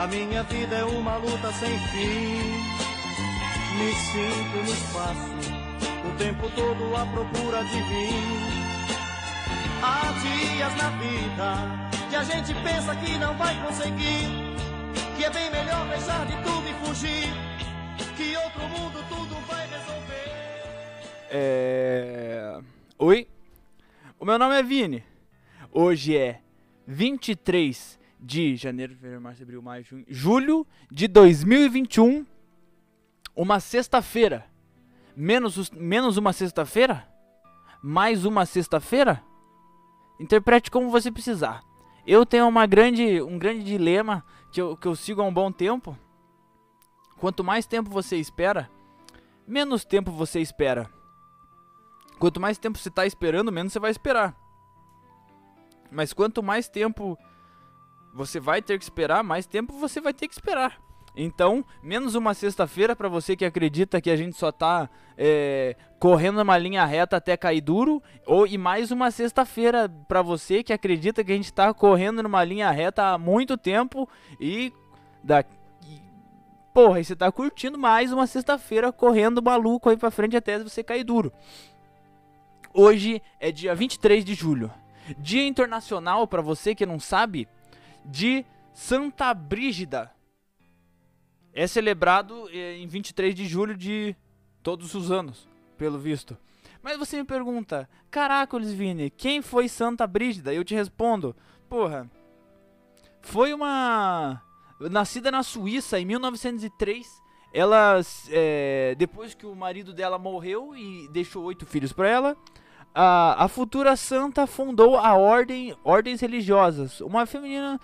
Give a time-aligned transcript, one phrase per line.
[0.00, 2.40] A minha vida é uma luta sem fim.
[3.76, 5.30] Me sinto no espaço,
[6.08, 8.08] o tempo todo à procura de mim.
[9.82, 14.24] Há dias na vida que a gente pensa que não vai conseguir.
[15.18, 17.28] Que é bem melhor deixar de tudo e fugir.
[18.16, 20.32] Que outro mundo tudo vai resolver.
[21.30, 22.58] É...
[22.98, 23.28] Oi,
[24.18, 25.04] o meu nome é Vini.
[25.70, 26.40] Hoje é
[26.86, 32.26] 23 de janeiro, fevereiro, março, abril, maio, junho, julho de 2021.
[33.34, 34.46] Uma sexta-feira.
[35.16, 37.08] Menos, os- menos uma sexta-feira?
[37.82, 39.22] Mais uma sexta-feira?
[40.18, 41.62] Interprete como você precisar.
[42.06, 45.50] Eu tenho uma grande, um grande dilema que eu, que eu sigo há um bom
[45.50, 45.96] tempo.
[47.18, 48.70] Quanto mais tempo você espera,
[49.46, 50.90] menos tempo você espera.
[52.18, 54.36] Quanto mais tempo você está esperando, menos você vai esperar.
[55.90, 57.18] Mas quanto mais tempo
[58.12, 60.78] você vai ter que esperar, mais tempo você vai ter que esperar.
[61.16, 66.36] Então, menos uma sexta-feira para você que acredita que a gente só tá é, correndo
[66.36, 71.24] numa linha reta até cair duro, ou e mais uma sexta-feira para você que acredita
[71.24, 74.08] que a gente tá correndo numa linha reta há muito tempo
[74.40, 74.72] e
[75.22, 75.44] da
[76.72, 80.84] porra, e você tá curtindo mais uma sexta-feira correndo maluco aí para frente até você
[80.84, 81.32] cair duro.
[82.72, 84.70] Hoje é dia 23 de julho.
[85.18, 87.48] Dia Internacional, para você que não sabe,
[88.04, 90.10] de Santa Brígida.
[91.52, 94.14] É celebrado eh, em 23 de julho de
[94.62, 96.36] todos os anos, pelo visto.
[96.82, 100.54] Mas você me pergunta, caracoles, Vini, quem foi Santa Brígida?
[100.54, 101.36] Eu te respondo,
[101.68, 102.10] porra,
[103.20, 104.42] foi uma...
[104.90, 107.06] Nascida na Suíça em 1903,
[107.52, 112.36] ela, eh, depois que o marido dela morreu e deixou oito filhos para ela,
[112.94, 117.00] a, a futura santa fundou a ordem, ordens religiosas.
[117.00, 117.80] Uma feminina,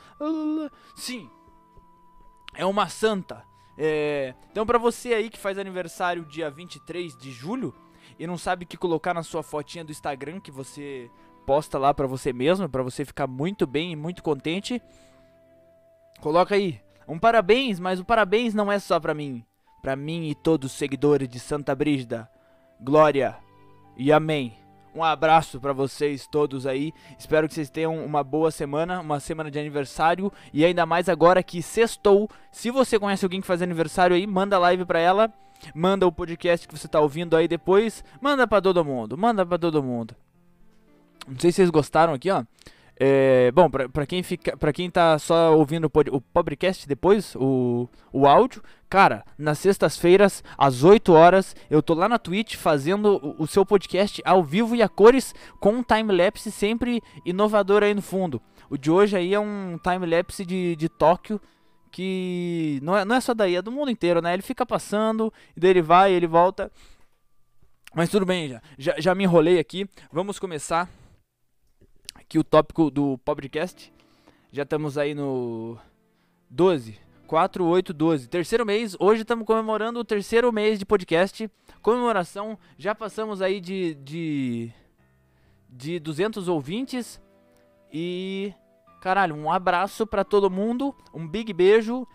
[0.95, 1.31] sim,
[2.55, 3.45] é uma santa.
[3.79, 7.75] É, então para você aí que faz aniversário dia 23 de julho
[8.19, 11.11] e não sabe o que colocar na sua fotinha do Instagram que você
[11.47, 14.83] posta lá pra você mesmo, pra você ficar muito bem e muito contente,
[16.21, 19.45] coloca aí um parabéns, mas o parabéns não é só pra mim,
[19.83, 22.29] pra mim e todos os seguidores de Santa Brígida.
[22.81, 23.37] Glória
[23.97, 24.66] e amém.
[24.97, 26.91] Um abraço pra vocês todos aí.
[27.19, 31.43] Espero que vocês tenham uma boa semana, uma semana de aniversário e ainda mais agora
[31.43, 32.31] que sextou.
[32.51, 35.31] Se você conhece alguém que faz aniversário aí, manda live pra ela,
[35.75, 39.59] manda o podcast que você tá ouvindo aí depois, manda pra todo mundo, manda pra
[39.59, 40.17] todo mundo.
[41.29, 42.43] Não sei se vocês gostaram aqui, ó.
[42.99, 46.89] É, bom, pra, pra quem fica, para quem tá só ouvindo o, pod, o podcast
[46.89, 52.57] depois, o, o áudio, cara, nas sextas-feiras, às 8 horas, eu tô lá na Twitch
[52.57, 57.83] fazendo o, o seu podcast ao vivo e a cores com um time-lapse sempre inovador
[57.83, 58.41] aí no fundo.
[58.71, 61.39] O de hoje aí é um time-lapse de, de Tóquio
[61.93, 64.33] que não é, não é só daí, é do mundo inteiro, né?
[64.33, 66.71] Ele fica passando, e daí ele vai, ele volta.
[67.95, 69.89] Mas tudo bem, já, já, já me enrolei aqui.
[70.13, 70.89] Vamos começar
[72.27, 73.93] aqui o tópico do podcast.
[74.51, 75.79] Já estamos aí no
[76.51, 78.29] 12, 4, 8, 12.
[78.29, 78.97] Terceiro mês.
[78.99, 81.49] Hoje estamos comemorando o terceiro mês de podcast.
[81.81, 82.59] Comemoração.
[82.77, 84.73] Já passamos aí de, de,
[85.71, 87.23] de 200 ouvintes.
[87.93, 88.53] E.
[89.01, 90.93] Caralho, um abraço pra todo mundo.
[91.15, 92.09] Um big beijo.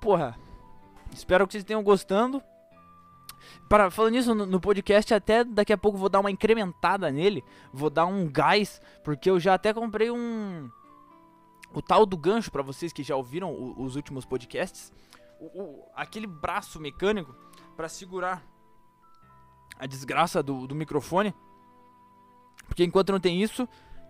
[0.00, 0.36] Porra.
[1.12, 2.42] Espero que vocês tenham gostando.
[3.68, 7.44] Para, falando nisso, no, no podcast, até daqui a pouco vou dar uma incrementada nele.
[7.72, 10.70] Vou dar um gás, porque eu já até comprei um.
[11.74, 14.92] O tal do gancho para vocês que já ouviram o- os últimos podcasts.
[15.40, 17.34] O, o- aquele braço mecânico
[17.76, 18.42] para segurar
[19.78, 21.34] a desgraça do, do microfone.
[22.66, 23.68] Porque enquanto não tem isso,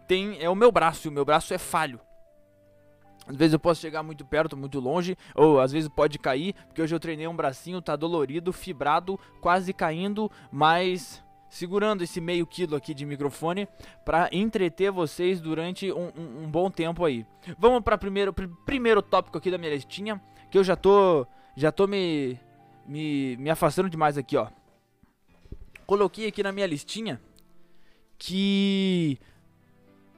[0.09, 1.07] tem é o meu braço.
[1.07, 2.01] E o meu braço é falho.
[3.27, 6.83] Às vezes eu posso chegar muito perto, muito longe, ou às vezes pode cair, porque
[6.83, 12.75] hoje eu treinei um bracinho, tá dolorido, fibrado, quase caindo, mas segurando esse meio quilo
[12.75, 13.69] aqui de microfone
[14.05, 17.25] para entreter vocês durante um, um- um bom tempo aí.
[17.59, 20.21] Vamos para primeiro pr- primeiro tópico aqui da minha listinha,
[20.51, 22.39] que eu já tô já tô me
[22.87, 24.49] me, me afastando demais aqui, ó.
[25.87, 27.21] Coloquei aqui na minha listinha
[28.19, 29.19] que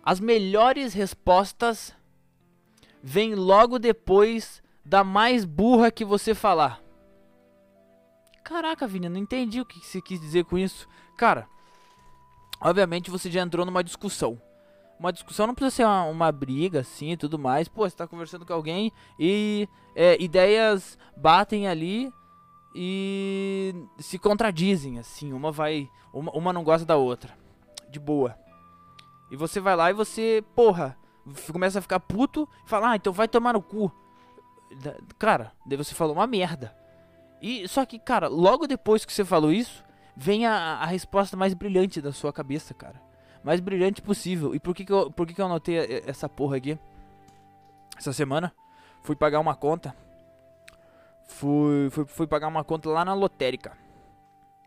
[0.03, 1.95] as melhores respostas
[3.07, 6.81] vem logo depois da mais burra que você falar.
[8.43, 10.89] Caraca, Vini, não entendi o que você quis dizer com isso.
[11.15, 11.47] Cara,
[12.59, 14.41] obviamente você já entrou numa discussão.
[14.99, 17.69] Uma discussão não precisa ser uma, uma briga assim e tudo mais.
[17.69, 22.11] Pô, você tá conversando com alguém e é, ideias batem ali
[22.75, 25.35] e se contradizem, assim.
[25.35, 25.91] Uma vai.
[26.11, 27.37] Uma, uma não gosta da outra.
[27.91, 28.35] De boa.
[29.31, 30.97] E você vai lá e você, porra,
[31.53, 33.93] começa a ficar puto e fala, ah, então vai tomar no cu.
[35.19, 36.75] Cara, daí você falou uma merda.
[37.41, 39.85] E só que, cara, logo depois que você falou isso,
[40.17, 43.01] vem a, a resposta mais brilhante da sua cabeça, cara.
[43.43, 44.55] Mais brilhante possível.
[44.55, 46.79] E por que que eu, por que que eu anotei essa porra aqui?
[47.97, 48.53] Essa semana,
[49.03, 49.95] fui pagar uma conta.
[51.27, 53.77] Fui, fui, fui pagar uma conta lá na lotérica.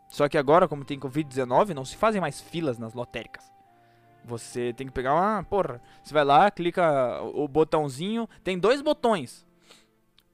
[0.08, 3.52] Só que agora, como tem Covid-19, não se fazem mais filas nas lotéricas.
[4.28, 5.44] Você tem que pegar uma.
[5.44, 8.28] Porra, você vai lá, clica o botãozinho.
[8.44, 9.48] Tem dois botões.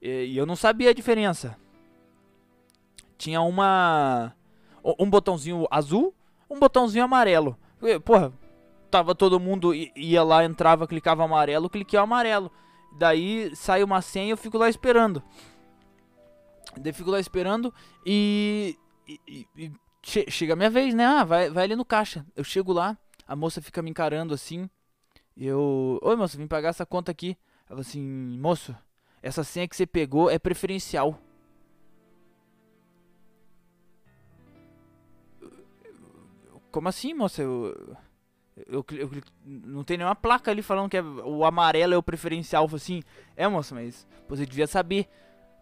[0.02, 1.56] E, e eu não sabia a diferença.
[3.16, 4.34] Tinha uma.
[4.98, 6.12] Um botãozinho azul,
[6.50, 7.56] um botãozinho amarelo.
[8.04, 8.32] Porra,
[8.90, 9.72] tava todo mundo.
[9.72, 12.50] ia lá, entrava, clicava amarelo, cliquei amarelo.
[12.98, 15.22] Daí sai uma senha e eu fico lá esperando.
[16.76, 17.72] Daí fico lá esperando
[18.04, 18.76] e
[19.06, 21.04] e, e, che chega a minha vez, né?
[21.04, 22.26] Ah, vai, vai ali no caixa.
[22.36, 24.68] Eu chego lá, a moça fica me encarando assim.
[25.36, 25.98] Eu.
[26.02, 27.36] Oi, moça, vim pagar essa conta aqui.
[27.68, 28.00] Ela assim,
[28.38, 28.76] moço,
[29.22, 31.18] essa senha que você pegou é preferencial.
[36.70, 37.40] Como assim, moça?
[37.40, 37.96] Eu,
[38.66, 42.02] eu, eu, eu, não tem nenhuma placa ali falando que é, o amarelo é o
[42.02, 42.68] preferencial.
[42.72, 43.02] Assim,
[43.36, 45.08] é, moça, mas você devia saber.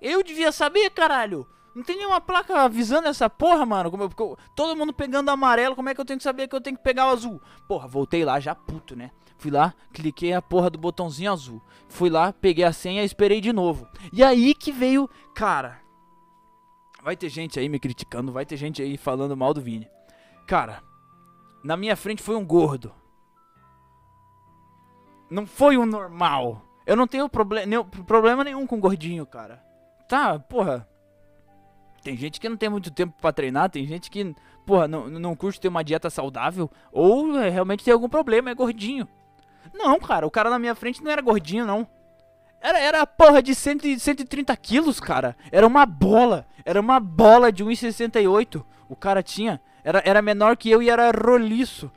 [0.00, 1.46] Eu devia saber, caralho!
[1.74, 3.90] Não tem nenhuma placa avisando essa porra, mano.
[3.90, 6.60] Como eu, todo mundo pegando amarelo, como é que eu tenho que saber que eu
[6.60, 7.40] tenho que pegar o azul?
[7.66, 9.10] Porra, voltei lá já puto, né?
[9.38, 11.62] Fui lá, cliquei a porra do botãozinho azul.
[11.88, 13.88] Fui lá, peguei a senha e esperei de novo.
[14.12, 15.80] E aí que veio, cara.
[17.02, 19.88] Vai ter gente aí me criticando, vai ter gente aí falando mal do Vini.
[20.46, 20.82] Cara,
[21.64, 22.92] na minha frente foi um gordo.
[25.28, 26.62] Não foi um normal.
[26.86, 29.64] Eu não tenho problema, problema nenhum com gordinho, cara.
[30.08, 30.86] Tá, porra.
[32.02, 34.34] Tem gente que não tem muito tempo para treinar, tem gente que,
[34.66, 38.54] porra, não, não curte ter uma dieta saudável, ou é, realmente tem algum problema, é
[38.54, 39.06] gordinho.
[39.72, 41.86] Não, cara, o cara na minha frente não era gordinho, não.
[42.60, 45.36] Era, era porra de 100, 130 quilos, cara.
[45.50, 46.46] Era uma bola.
[46.64, 48.64] Era uma bola de 1,68.
[48.88, 49.60] O cara tinha.
[49.82, 51.90] Era, era menor que eu e era roliço.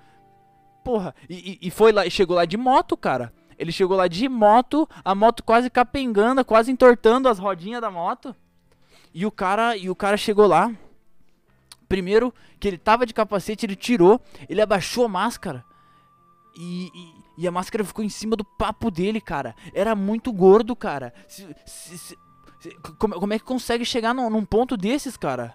[0.83, 3.31] Porra, e, e, foi lá, chegou lá de moto, cara.
[3.57, 8.35] Ele chegou lá de moto, a moto quase capengando, quase entortando as rodinhas da moto.
[9.15, 10.69] E o cara, e o cara chegou lá.
[11.87, 14.19] Primeiro que ele tava de capacete, ele tirou,
[14.49, 15.63] ele abaixou a máscara.
[16.57, 19.55] E, e, e, a máscara ficou em cima do papo dele, cara.
[19.73, 21.13] Era muito gordo, cara.
[21.29, 22.17] Se, se, se,
[22.99, 25.53] como, como, é que consegue chegar num, num ponto desses, cara?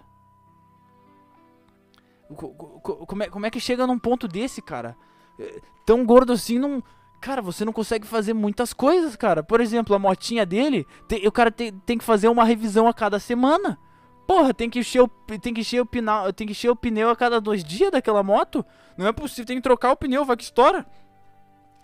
[3.05, 4.97] Como é, como é que chega num ponto desse, cara?
[5.37, 6.83] É, tão gordo assim não.
[7.21, 9.43] Cara, você não consegue fazer muitas coisas, cara.
[9.43, 10.87] Por exemplo, a motinha dele,
[11.23, 13.77] o cara tem, tem que fazer uma revisão a cada semana.
[14.25, 17.11] Porra, tem que encher o, tem que encher o, pneu, tem que encher o pneu
[17.11, 18.65] a cada dois dias daquela moto.
[18.97, 20.83] Não é possível, tem que trocar o pneu, vai que estoura.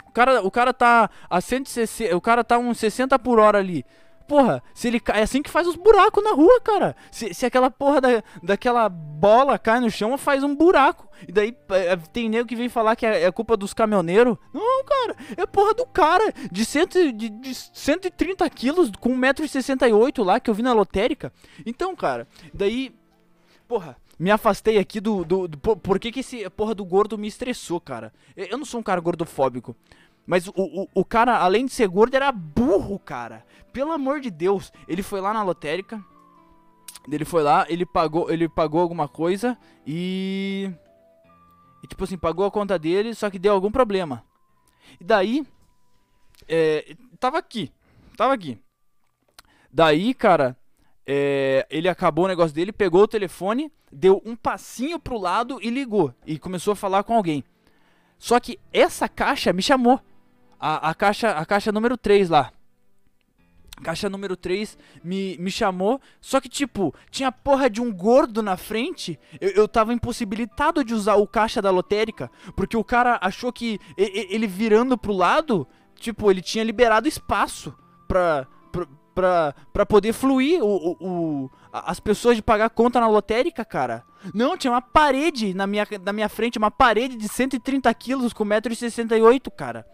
[0.08, 3.86] O cara, o cara tá a 160, o cara tá uns 60 por hora ali.
[4.28, 6.96] Porra, se ele cai, é assim que faz os buracos na rua, cara.
[7.10, 11.08] Se, se aquela porra da, daquela bola cai no chão, faz um buraco.
[11.26, 14.38] E daí é, tem nego que vem falar que é, é culpa dos caminhoneiros.
[14.54, 20.40] Não, cara, é porra do cara de, cento, de, de 130 quilos com 1,68m lá
[20.40, 21.32] que eu vi na lotérica.
[21.66, 22.94] Então, cara, daí.
[23.68, 25.24] Porra, me afastei aqui do.
[25.24, 28.14] do, do por, por que, que esse porra do gordo me estressou, cara?
[28.36, 29.76] Eu não sou um cara gordofóbico.
[30.28, 33.46] Mas o, o, o cara, além de ser gordo, era burro, cara.
[33.72, 34.74] Pelo amor de Deus.
[34.86, 36.04] Ele foi lá na lotérica.
[37.10, 40.70] Ele foi lá, ele pagou, ele pagou alguma coisa e.
[41.82, 44.22] E tipo assim, pagou a conta dele, só que deu algum problema.
[45.00, 45.48] E daí.
[46.46, 47.72] É, tava aqui.
[48.18, 48.60] Tava aqui.
[49.72, 50.58] Daí, cara.
[51.10, 55.70] É, ele acabou o negócio dele, pegou o telefone, deu um passinho pro lado e
[55.70, 56.14] ligou.
[56.26, 57.46] E começou a falar com alguém.
[58.20, 60.02] Só que essa caixa me chamou.
[60.60, 62.52] A, a, caixa, a caixa número 3 lá.
[63.84, 66.02] Caixa número 3 me, me chamou.
[66.20, 69.20] Só que, tipo, tinha porra de um gordo na frente.
[69.40, 72.32] Eu, eu tava impossibilitado de usar o caixa da lotérica.
[72.56, 77.74] Porque o cara achou que ele, virando pro lado, tipo, ele tinha liberado espaço
[78.08, 83.08] pra, pra, pra, pra poder fluir o, o, o, as pessoas de pagar conta na
[83.08, 84.04] lotérica, cara.
[84.34, 88.44] Não, tinha uma parede na minha, na minha frente, uma parede de 130 quilos com
[88.44, 89.86] 1,68m, cara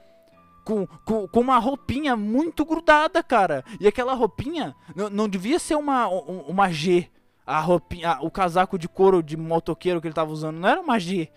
[0.64, 3.64] com, com, com, uma roupinha muito grudada, cara.
[3.80, 4.76] E aquela roupinha
[5.12, 7.10] não, devia ser uma, uma G.
[7.46, 11.00] A roupinha, o casaco de couro de motoqueiro que ele tava usando não era uma
[11.00, 11.30] G.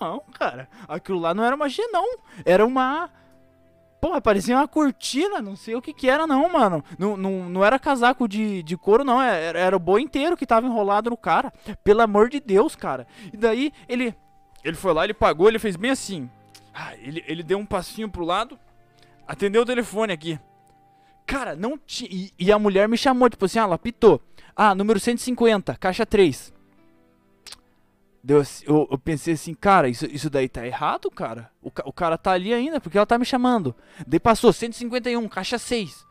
[0.00, 0.68] Não, cara.
[0.88, 2.18] Aquilo lá não era uma G, não.
[2.44, 3.10] Era uma.
[4.00, 6.84] Porra, parecia uma cortina, não sei o que que era, não, mano.
[6.98, 9.22] Não, não, não era casaco de, de couro, não.
[9.22, 11.52] Era, era o boi inteiro que tava enrolado no cara.
[11.84, 13.06] Pelo amor de Deus, cara.
[13.32, 14.14] E daí ele.
[14.64, 16.30] Ele foi lá, ele pagou, ele fez bem assim.
[16.72, 18.58] Ah, ele, ele deu um passinho pro lado,
[19.26, 20.38] Atendeu o telefone aqui.
[21.26, 22.10] Cara, não tinha.
[22.12, 24.20] E, e a mulher me chamou, tipo assim, ah, ela pitou.
[24.54, 26.52] Ah, número 150, caixa 3.
[28.24, 31.50] Deu, assim- eu, eu pensei assim, cara, isso, isso daí tá errado, cara.
[31.62, 33.74] O, o cara tá ali ainda, porque ela tá me chamando.
[34.06, 36.06] Daí passou 151, caixa 6.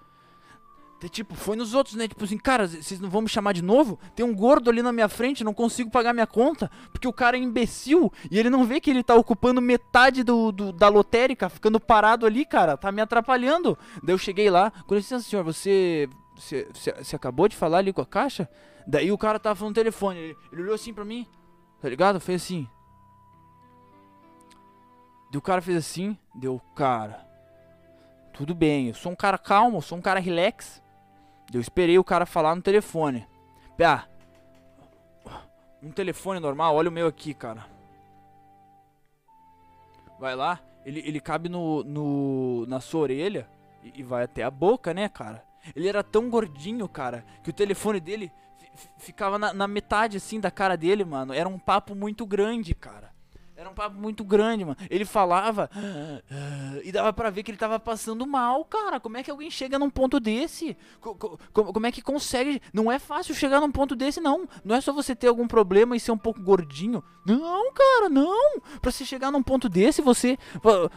[1.10, 2.08] Tipo, foi nos outros, né?
[2.08, 3.98] Tipo assim, cara, vocês não vão me chamar de novo?
[4.16, 6.70] Tem um gordo ali na minha frente, não consigo pagar minha conta.
[6.92, 10.52] Porque o cara é imbecil e ele não vê que ele tá ocupando metade do,
[10.52, 12.78] do- da lotérica, ficando parado ali, cara.
[12.78, 13.78] Tá me atrapalhando.
[14.04, 16.08] Daí eu cheguei lá, com licença, senhor, você.
[16.36, 18.50] Você, você, acabou de falar ali com a caixa?
[18.88, 20.20] Daí o cara tava falando no telefone.
[20.20, 21.28] Ele, ele olhou assim pra mim,
[21.80, 22.20] tá ligado?
[22.20, 22.68] Fez assim.
[25.32, 27.26] Daí o cara fez assim, deu, cara.
[28.34, 30.82] Tudo bem, eu sou um cara calmo, eu sou um cara relax.
[31.54, 33.28] Eu esperei o cara falar no telefone.
[33.78, 34.08] Pá,
[35.82, 37.66] um telefone normal, olha o meu aqui, cara.
[40.20, 43.50] Vai lá, ele, ele cabe no, no, na sua orelha
[43.84, 45.44] e, e vai até a boca, né, cara?
[45.76, 50.18] Ele era tão gordinho, cara, que o telefone dele fi- fi- ficava na, na metade,
[50.18, 51.34] assim, da cara dele, mano.
[51.34, 53.11] Era um papo muito grande, cara.
[53.62, 54.76] Era um papo muito grande, mano.
[54.90, 55.70] Ele falava
[56.84, 59.00] e dava pra ver que ele tava passando mal, cara.
[59.00, 60.76] Como é que alguém chega num ponto desse?
[61.00, 61.38] Co- co-
[61.72, 62.60] como é que consegue?
[62.74, 64.50] Não é fácil chegar num ponto desse, não.
[64.66, 67.04] Não é só você ter algum problema e ser um pouco gordinho.
[67.24, 68.60] Não, cara, não.
[68.82, 70.40] Pra você chegar num ponto desse, você.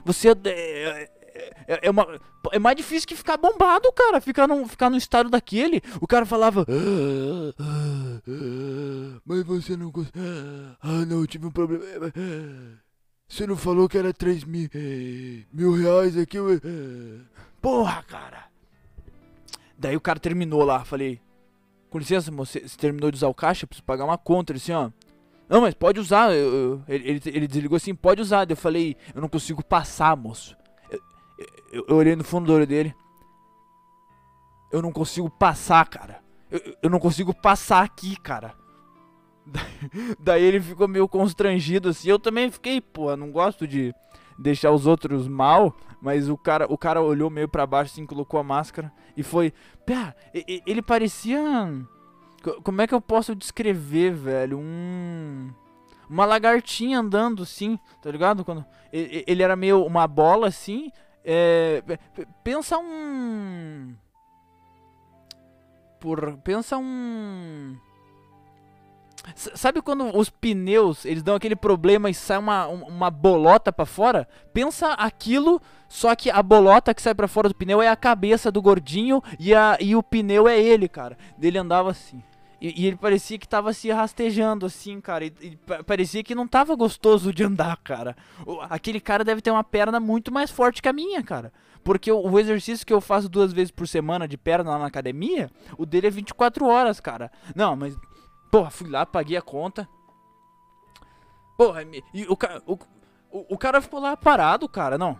[0.02, 0.30] Você.
[0.46, 2.06] É, é, é uma,
[2.52, 4.20] é mais difícil que ficar bombado, cara.
[4.20, 5.82] Ficar num, ficar num estado daquele.
[6.00, 6.64] O cara falava.
[6.68, 10.12] "Ah, ah, ah, Mas você não consegue.
[10.80, 11.82] Ah, não, eu tive um problema.
[13.28, 14.68] Você não falou que era 3 mil,
[15.52, 16.36] mil reais aqui?
[16.36, 16.60] eu-
[17.60, 18.44] Porra, cara.
[19.76, 20.84] Daí o cara terminou lá.
[20.84, 21.20] Falei:
[21.90, 23.66] Com licença, você terminou de usar o caixa?
[23.66, 24.52] Preciso pagar uma conta.
[24.52, 24.90] Ele assim, ó.
[25.48, 26.32] Não, mas pode usar.
[26.32, 28.44] eu- eu- ele, ele desligou assim: Pode usar.
[28.44, 30.56] Daí eu falei: Eu não consigo passar, moço.
[31.72, 32.94] Eu, eu- olhei no fundo do olho dele.
[34.70, 36.22] Eu não consigo passar, cara.
[36.50, 38.54] Eu, eu- não consigo passar aqui, cara.
[40.18, 42.08] Daí, ele ficou meio constrangido assim.
[42.08, 43.94] Eu também fiquei, pô, não gosto de
[44.38, 48.40] deixar os outros mal, mas o cara, o cara olhou meio pra baixo assim, colocou
[48.40, 49.52] a máscara e foi,
[50.48, 51.40] e- ele parecia
[52.42, 54.58] co- como é que eu posso descrever, velho?
[54.58, 55.50] Um
[56.08, 58.44] uma lagartinha andando assim, tá ligado?
[58.44, 60.90] Quando ele era meio uma bola assim,
[61.24, 63.94] é, pe- pe- pensa um
[66.00, 67.76] por pensa um
[69.34, 73.72] S- Sabe quando os pneus, eles dão aquele problema e sai uma, um- uma bolota
[73.72, 74.28] pra fora?
[74.52, 78.52] Pensa aquilo, só que a bolota que sai pra fora do pneu é a cabeça
[78.52, 81.16] do gordinho e, a, e o pneu é ele, cara.
[81.40, 82.22] Ele andava assim.
[82.66, 85.26] E, e ele parecia que tava se rastejando assim, cara.
[85.26, 88.16] E, e pa- parecia que não tava gostoso de andar, cara.
[88.70, 91.52] Aquele cara deve ter uma perna muito mais forte que a minha, cara.
[91.82, 94.86] Porque o, o exercício que eu faço duas vezes por semana de perna lá na
[94.86, 97.30] academia, o dele é 24 horas, cara.
[97.54, 97.94] Não, mas
[98.50, 99.86] Porra, fui lá, paguei a conta.
[101.56, 102.78] Porra, me- e o, o,
[103.30, 104.96] o, o cara ficou lá parado, cara.
[104.96, 105.18] Não.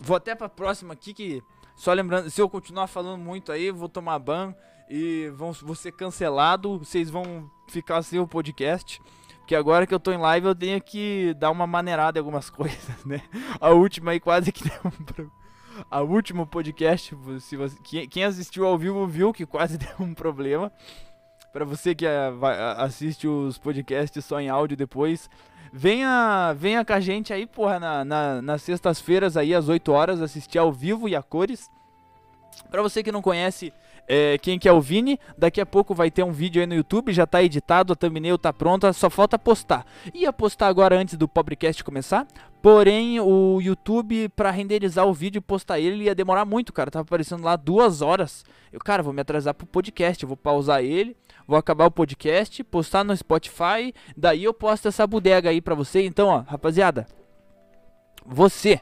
[0.00, 1.42] Vou até pra próxima aqui que.
[1.74, 4.54] Só lembrando, se eu continuar falando muito aí, vou tomar ban
[4.88, 6.78] e vão, vou ser cancelado.
[6.78, 9.00] Vocês vão ficar sem o podcast.
[9.40, 12.48] Porque agora que eu tô em live eu tenho que dar uma maneirada em algumas
[12.50, 13.22] coisas, né?
[13.60, 15.32] A última aí quase que deu um pro...
[15.90, 17.76] A última podcast, se você,
[18.10, 20.72] quem, assistiu ao vivo viu que quase deu um problema.
[21.52, 25.30] Pra você que a- assiste os podcasts só em áudio depois,
[25.72, 30.20] venha, venha com a gente aí, porra, na, na- nas sextas-feiras aí, às 8 horas,
[30.20, 31.70] assistir ao vivo e a cores.
[32.70, 33.72] Pra você que não conhece
[34.08, 36.74] eh, quem que é o Vini, daqui a pouco vai ter um vídeo aí no
[36.74, 39.84] YouTube, já tá editado, a thumbnail tá pronta, só falta postar.
[40.14, 42.26] Ia postar agora antes do podcast começar,
[42.62, 47.02] porém o YouTube, pra renderizar o vídeo e postar ele, ia demorar muito, cara, tava
[47.02, 48.44] aparecendo lá duas horas.
[48.72, 51.14] Eu, cara, vou me atrasar pro podcast, vou pausar ele,
[51.46, 56.02] vou acabar o podcast, postar no Spotify, daí eu posto essa bodega aí pra você.
[56.04, 57.06] Então, ó, rapaziada,
[58.24, 58.80] você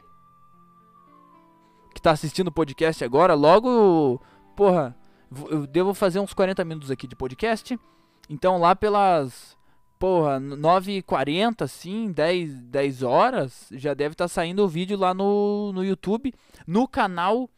[1.93, 4.21] que tá assistindo o podcast agora, logo,
[4.55, 4.95] porra,
[5.49, 7.79] eu devo fazer uns 40 minutos aqui de podcast.
[8.29, 9.57] Então, lá pelas,
[9.97, 15.83] porra, 9h40, assim, 10, 10 horas, já deve estar saindo o vídeo lá no, no
[15.83, 16.33] YouTube,
[16.65, 17.49] no canal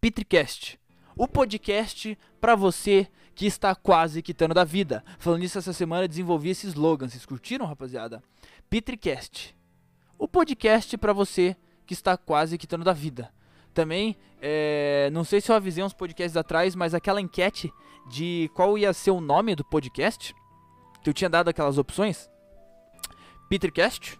[0.00, 0.78] Petricast.
[1.16, 5.04] O podcast pra você que está quase quitando da vida.
[5.18, 7.08] Falando nisso, essa semana desenvolvi esse slogan.
[7.08, 8.22] Vocês curtiram, rapaziada?
[8.68, 9.56] Petricast.
[10.18, 13.32] O podcast pra você que está quase quitando da vida.
[13.74, 17.74] Também, é, não sei se eu avisei uns podcasts atrás, mas aquela enquete
[18.08, 20.34] de qual ia ser o nome do podcast,
[21.02, 22.30] que eu tinha dado aquelas opções.
[23.48, 24.18] Petercast.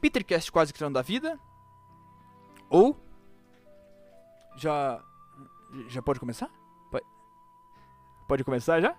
[0.00, 1.38] Petercast quase quitando da vida.
[2.70, 2.96] Ou
[4.56, 5.02] já
[5.88, 6.48] Já pode começar?
[6.90, 7.04] Pode,
[8.28, 8.94] pode começar já?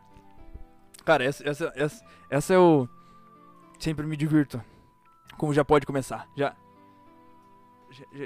[1.06, 2.90] Cara, essa, essa, essa, essa eu
[3.80, 4.62] sempre me divirto.
[5.38, 6.28] Como já pode começar?
[6.36, 6.56] Já.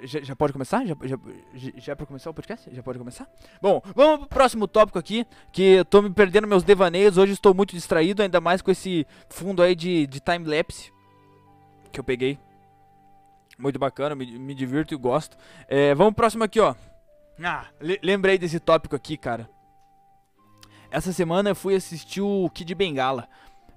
[0.03, 0.85] Já, já, pode começar?
[0.85, 1.17] Já, já,
[1.53, 2.73] já é pra começar o podcast?
[2.73, 3.27] Já pode começar?
[3.61, 7.53] Bom, vamos pro próximo tópico aqui, que eu tô me perdendo meus devaneios, hoje estou
[7.53, 10.91] muito distraído, ainda mais com esse fundo aí de, de time-lapse
[11.91, 12.39] que eu peguei.
[13.57, 15.37] Muito bacana, me, me divirto e gosto.
[15.67, 16.73] É, vamos pro próximo aqui, ó.
[17.43, 17.65] Ah,
[18.01, 19.49] lembrei desse tópico aqui, cara.
[20.91, 23.27] Essa semana eu fui assistir o Kid Bengala.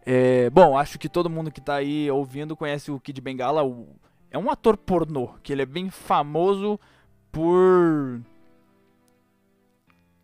[0.04, 3.62] É, bom, acho que todo mundo que tá aí ouvindo conhece o Kid Bengala.
[3.62, 3.88] O,
[4.32, 6.80] é um ator pornô, que ele é bem famoso
[7.30, 8.20] por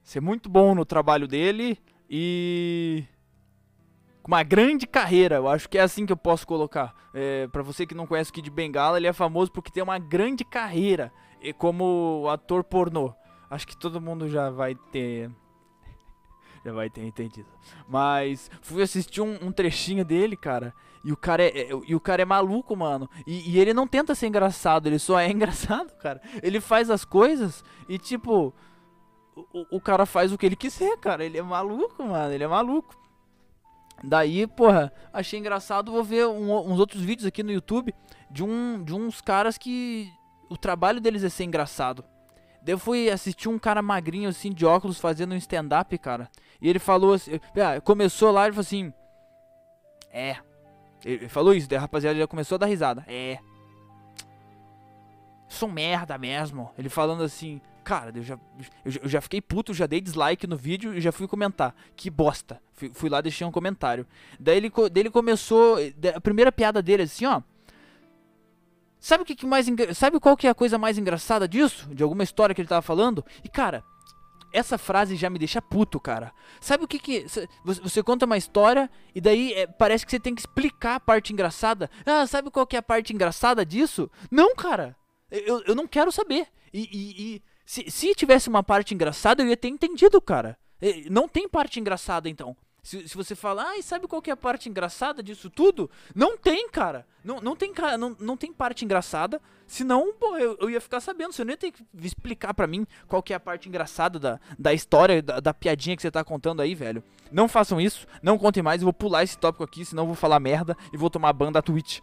[0.02, 3.04] ser muito bom no trabalho dele e
[4.22, 5.36] com uma grande carreira.
[5.36, 6.94] Eu acho que é assim que eu posso colocar.
[7.12, 9.98] É, para você que não conhece o Kid Bengala, ele é famoso porque tem uma
[9.98, 11.12] grande carreira
[11.58, 13.12] como ator pornô.
[13.50, 15.30] Acho que todo mundo já vai ter.
[16.64, 17.48] Já vai ter entendido.
[17.88, 20.74] Mas fui assistir um, um trechinho dele, cara.
[21.08, 23.08] E o cara é, é, e o cara é maluco, mano.
[23.26, 26.20] E, e, ele não tenta ser engraçado, ele só é engraçado, cara.
[26.42, 28.52] Ele faz as coisas e, tipo.
[29.34, 31.24] O, o cara faz o que ele quiser, cara.
[31.24, 32.30] Ele é maluco, mano.
[32.30, 32.94] Ele é maluco.
[34.04, 35.90] Daí, porra, achei engraçado.
[35.90, 37.94] Vou ver um, uns outros vídeos aqui no YouTube
[38.30, 40.12] de, um, de uns caras que.
[40.50, 42.04] O trabalho deles é ser engraçado.
[42.60, 46.28] Daí eu fui assistir um cara magrinho assim de óculos fazendo um stand-up, cara.
[46.60, 48.92] E ele falou assim, ah, começou lá e falou assim:
[50.12, 50.46] É.
[51.04, 53.04] Ele falou isso, daí a rapaziada já começou a dar risada.
[53.06, 53.38] É.
[55.48, 56.70] Sou merda mesmo.
[56.76, 58.38] Ele falando assim, cara, eu já,
[58.84, 61.74] eu já fiquei puto, já dei dislike no vídeo e já fui comentar.
[61.96, 62.60] Que bosta.
[62.74, 64.06] Fui, fui lá deixei um comentário.
[64.38, 65.78] Daí ele, daí ele começou.
[66.14, 67.40] A primeira piada dele assim, ó.
[69.00, 71.88] Sabe o que, que mais sabe qual que é a coisa mais engraçada disso?
[71.94, 73.24] De alguma história que ele tava falando?
[73.44, 73.84] E cara,
[74.52, 76.32] essa frase já me deixa puto, cara.
[76.60, 77.26] Sabe o que que
[77.64, 81.32] você conta uma história e daí é, parece que você tem que explicar a parte
[81.32, 81.90] engraçada?
[82.04, 84.10] Ah, sabe qual que é a parte engraçada disso?
[84.30, 84.96] Não, cara.
[85.30, 86.48] Eu, eu não quero saber.
[86.72, 90.58] E, e, e se, se tivesse uma parte engraçada, eu ia ter entendido, cara.
[91.10, 92.56] Não tem parte engraçada então.
[92.88, 95.90] Se, se você fala, ah, sabe qual que é a parte engraçada disso tudo?
[96.14, 97.06] Não tem, cara.
[97.22, 99.42] Não, não, tem, não, não tem parte engraçada.
[99.66, 101.34] Senão, pô, eu, eu ia ficar sabendo.
[101.34, 104.40] Você não ia ter que explicar para mim qual que é a parte engraçada da,
[104.58, 107.04] da história, da, da piadinha que você tá contando aí, velho.
[107.30, 108.06] Não façam isso.
[108.22, 108.80] Não contem mais.
[108.80, 111.52] Eu vou pular esse tópico aqui, senão eu vou falar merda e vou tomar ban
[111.52, 112.00] da Twitch.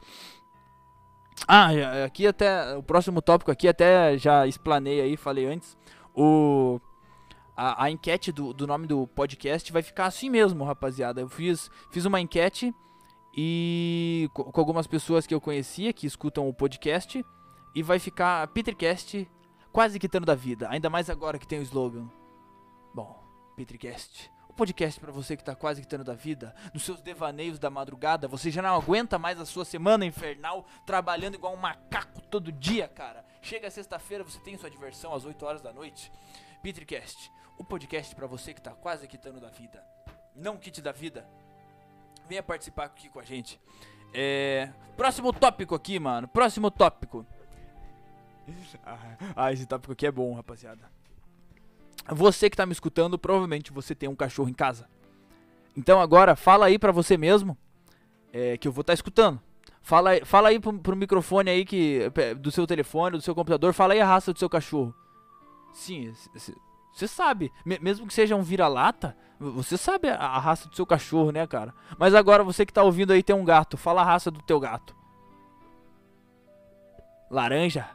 [1.47, 1.69] Ah,
[2.05, 2.77] aqui até.
[2.77, 5.75] O próximo tópico aqui até já explanei aí, falei antes.
[6.13, 6.79] O
[7.55, 11.21] a, a enquete do, do nome do podcast vai ficar assim mesmo, rapaziada.
[11.21, 12.73] Eu fiz, fiz uma enquete
[13.35, 17.25] e com, com algumas pessoas que eu conhecia que escutam o podcast
[17.73, 19.29] e vai ficar Petercast
[19.71, 22.09] quase quitando da vida, ainda mais agora que tem o slogan.
[22.93, 23.21] Bom,
[23.57, 27.69] Petercast, o podcast para você que tá quase quitando da vida, nos seus devaneios da
[27.69, 32.53] madrugada, você já não aguenta mais a sua semana infernal trabalhando igual um macaco todo
[32.53, 33.25] dia, cara.
[33.41, 36.09] Chega sexta-feira, você tem sua diversão às 8 horas da noite.
[36.63, 39.83] Petercast, o podcast para você que tá quase quitando da vida.
[40.35, 41.27] Não quite da vida.
[42.27, 43.59] Venha participar aqui com a gente.
[44.13, 44.69] É...
[44.97, 46.27] Próximo tópico aqui, mano.
[46.27, 47.25] Próximo tópico.
[49.35, 50.89] ah, esse tópico aqui é bom, rapaziada.
[52.09, 54.87] Você que tá me escutando, provavelmente você tem um cachorro em casa.
[55.75, 57.57] Então agora fala aí pra você mesmo
[58.31, 59.41] é, que eu vou estar tá escutando.
[59.81, 63.93] Fala, fala aí pro, pro microfone aí que do seu telefone, do seu computador, fala
[63.93, 64.93] aí a raça do seu cachorro.
[65.73, 66.11] Sim,
[66.95, 71.45] você sabe, mesmo que seja um vira-lata, você sabe a, raça do seu cachorro, né,
[71.45, 71.73] cara?
[71.97, 74.62] Mas agora você que tá ouvindo aí tem um gato, fala a raça do teu
[74.62, 74.95] gato.
[77.29, 77.86] Laranja?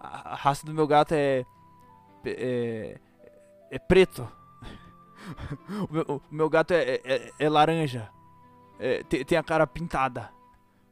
[0.00, 1.44] A, raça do meu gato é.
[2.24, 2.98] É,
[3.70, 4.26] é preto.
[5.90, 8.08] o, meu, o, meu, gato é, é, é laranja.
[8.78, 10.30] É, tem, tem a cara pintada.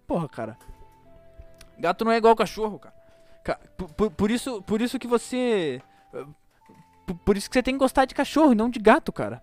[0.07, 0.59] Porra, cara.
[1.79, 3.59] Gato não é igual cachorro, cara.
[3.75, 5.83] Por, por, por, isso, por isso que você
[7.25, 9.43] por isso que você tem que gostar de cachorro e não de gato, cara.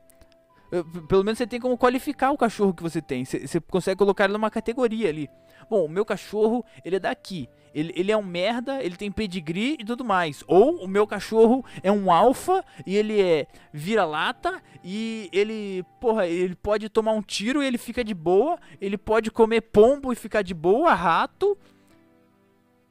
[1.08, 3.23] Pelo menos você tem como qualificar o cachorro que você tem.
[3.23, 5.30] Você, consegue colocar ele numa categoria ali.
[5.69, 7.49] Bom, o meu cachorro, ele é daqui.
[7.73, 10.43] Ele, ele é um merda, ele tem pedigree e tudo mais.
[10.47, 16.56] Ou o meu cachorro é um alfa e ele é vira-lata e ele, porra, ele
[16.56, 18.60] pode tomar um tiro e ele fica de boa.
[18.82, 21.58] Ele pode comer pombo e ficar de boa, rato.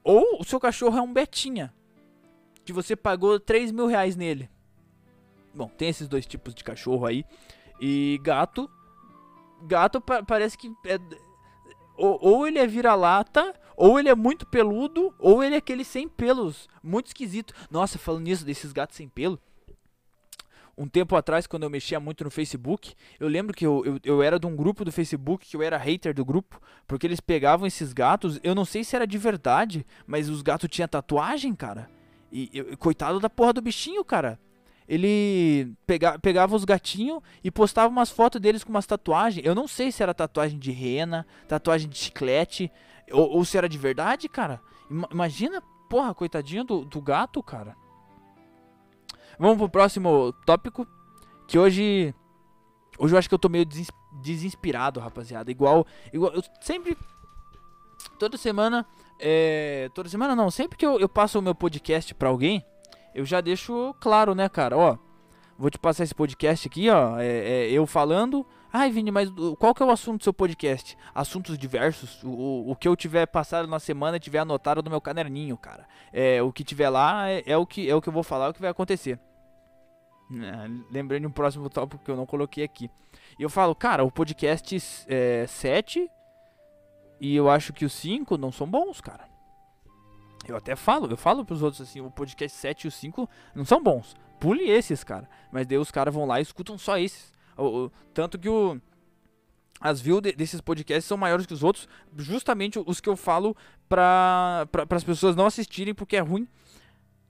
[0.02, 1.74] Ou o seu cachorro é um betinha
[2.66, 4.50] que você pagou 3 mil reais nele.
[5.54, 7.24] Bom, tem esses dois tipos de cachorro aí.
[7.80, 8.70] E gato.
[9.62, 10.98] Gato pa parece que é,
[11.96, 16.06] ou, ou ele é vira-lata, ou ele é muito peludo, ou ele é aquele sem
[16.06, 17.54] pelos, muito esquisito.
[17.70, 19.40] Nossa, falando nisso, desses gatos sem pelo.
[20.76, 24.22] Um tempo atrás, quando eu mexia muito no Facebook, eu lembro que eu, eu, eu
[24.22, 27.66] era de um grupo do Facebook, que eu era hater do grupo, porque eles pegavam
[27.66, 31.95] esses gatos, eu não sei se era de verdade, mas os gatos tinham tatuagem, cara.
[32.38, 34.38] E eu, coitado da porra do bichinho, cara
[34.88, 39.44] ele pega, pegava os gatinhos e postava umas fotos deles com umas tatuagens.
[39.44, 42.70] Eu não sei se era tatuagem de rena, tatuagem de chiclete,
[43.10, 44.60] ou, ou se era de verdade, cara.
[45.10, 47.76] Imagina, porra, coitadinho do, do gato, cara.
[49.38, 50.86] Vamos pro próximo tópico.
[51.48, 52.14] Que hoje.
[52.98, 53.66] Hoje eu acho que eu tô meio
[54.22, 55.50] desinspirado, rapaziada.
[55.50, 55.84] Igual.
[56.12, 56.96] igual eu sempre.
[58.18, 58.86] Toda semana.
[59.18, 60.50] É, toda semana não.
[60.50, 62.64] Sempre que eu, eu passo o meu podcast pra alguém
[63.16, 64.76] eu já deixo claro, né, cara?
[64.76, 64.98] Ó,
[65.58, 67.18] vou te passar esse podcast aqui, ó.
[67.18, 68.46] É, é, eu falando.
[68.70, 70.98] Ai, Vini, mas qual que é o assunto do seu podcast?
[71.14, 72.22] Assuntos diversos.
[72.22, 75.88] O, o que eu tiver passado na semana tiver anotado no meu caderninho, cara.
[76.12, 78.46] É, o que tiver lá é, é, o que, é o que eu vou falar,
[78.46, 79.18] é o que vai acontecer.
[80.30, 82.90] É, lembrei de um próximo tópico que eu não coloquei aqui.
[83.38, 84.76] E eu falo, cara, o podcast
[85.08, 86.06] é, 7
[87.20, 89.28] e eu acho que os 5 não são bons, cara.
[90.46, 93.64] Eu até falo, eu falo pros outros assim, o podcast 7 e o 5 não
[93.64, 94.14] são bons.
[94.38, 95.28] Pule esses, cara.
[95.50, 97.32] Mas daí os caras vão lá e escutam só esses.
[97.56, 98.80] O, o, tanto que o
[99.78, 103.54] as views de, desses podcasts são maiores que os outros, justamente os que eu falo
[103.88, 106.48] para pra, as pessoas não assistirem porque é ruim.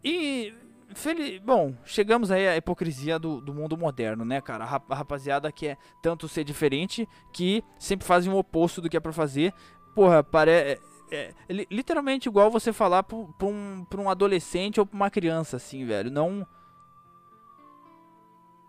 [0.04, 0.54] E
[0.94, 1.40] Feliz...
[1.40, 4.64] Bom, chegamos aí à hipocrisia do, do mundo moderno, né, cara?
[4.64, 9.00] A rapaziada que é tanto ser diferente que sempre fazem o oposto do que é
[9.00, 9.52] pra fazer.
[9.96, 10.78] Porra, parece
[11.10, 15.56] é, literalmente igual você falar pra, pra, um, pra um adolescente ou pra uma criança,
[15.56, 16.10] assim, velho.
[16.10, 16.46] Não.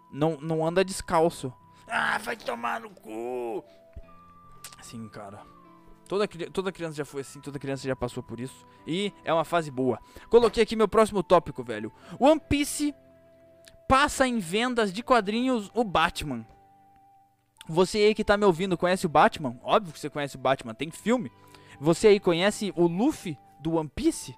[0.09, 1.53] Não, não anda descalço.
[1.85, 3.61] Ah, vai tomar no cu!
[4.79, 5.41] Assim, cara.
[6.07, 8.65] Toda, toda criança já foi assim, toda criança já passou por isso.
[8.85, 9.99] E é uma fase boa.
[10.29, 11.91] Coloquei aqui meu próximo tópico, velho.
[12.17, 12.95] One Piece
[13.89, 16.45] passa em vendas de quadrinhos o Batman.
[17.67, 19.57] Você aí que tá me ouvindo conhece o Batman?
[19.63, 21.31] Óbvio que você conhece o Batman, tem filme.
[21.79, 24.35] Você aí conhece o Luffy do One Piece?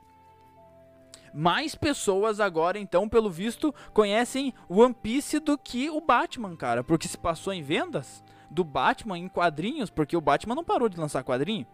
[1.33, 6.83] Mais pessoas agora, então, pelo visto, conhecem o One Piece do que o Batman, cara.
[6.83, 10.99] Porque se passou em vendas do Batman em quadrinhos, porque o Batman não parou de
[10.99, 11.67] lançar quadrinho.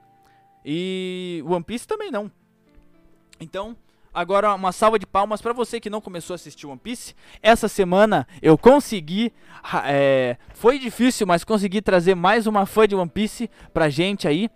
[0.63, 2.29] E o One Piece também não.
[3.39, 3.77] Então,
[4.15, 7.13] agora uma salva de palmas para você que não começou a assistir One Piece.
[7.41, 9.33] Essa semana eu consegui,
[9.83, 14.49] é, foi difícil, mas consegui trazer mais uma fã de One Piece pra gente aí.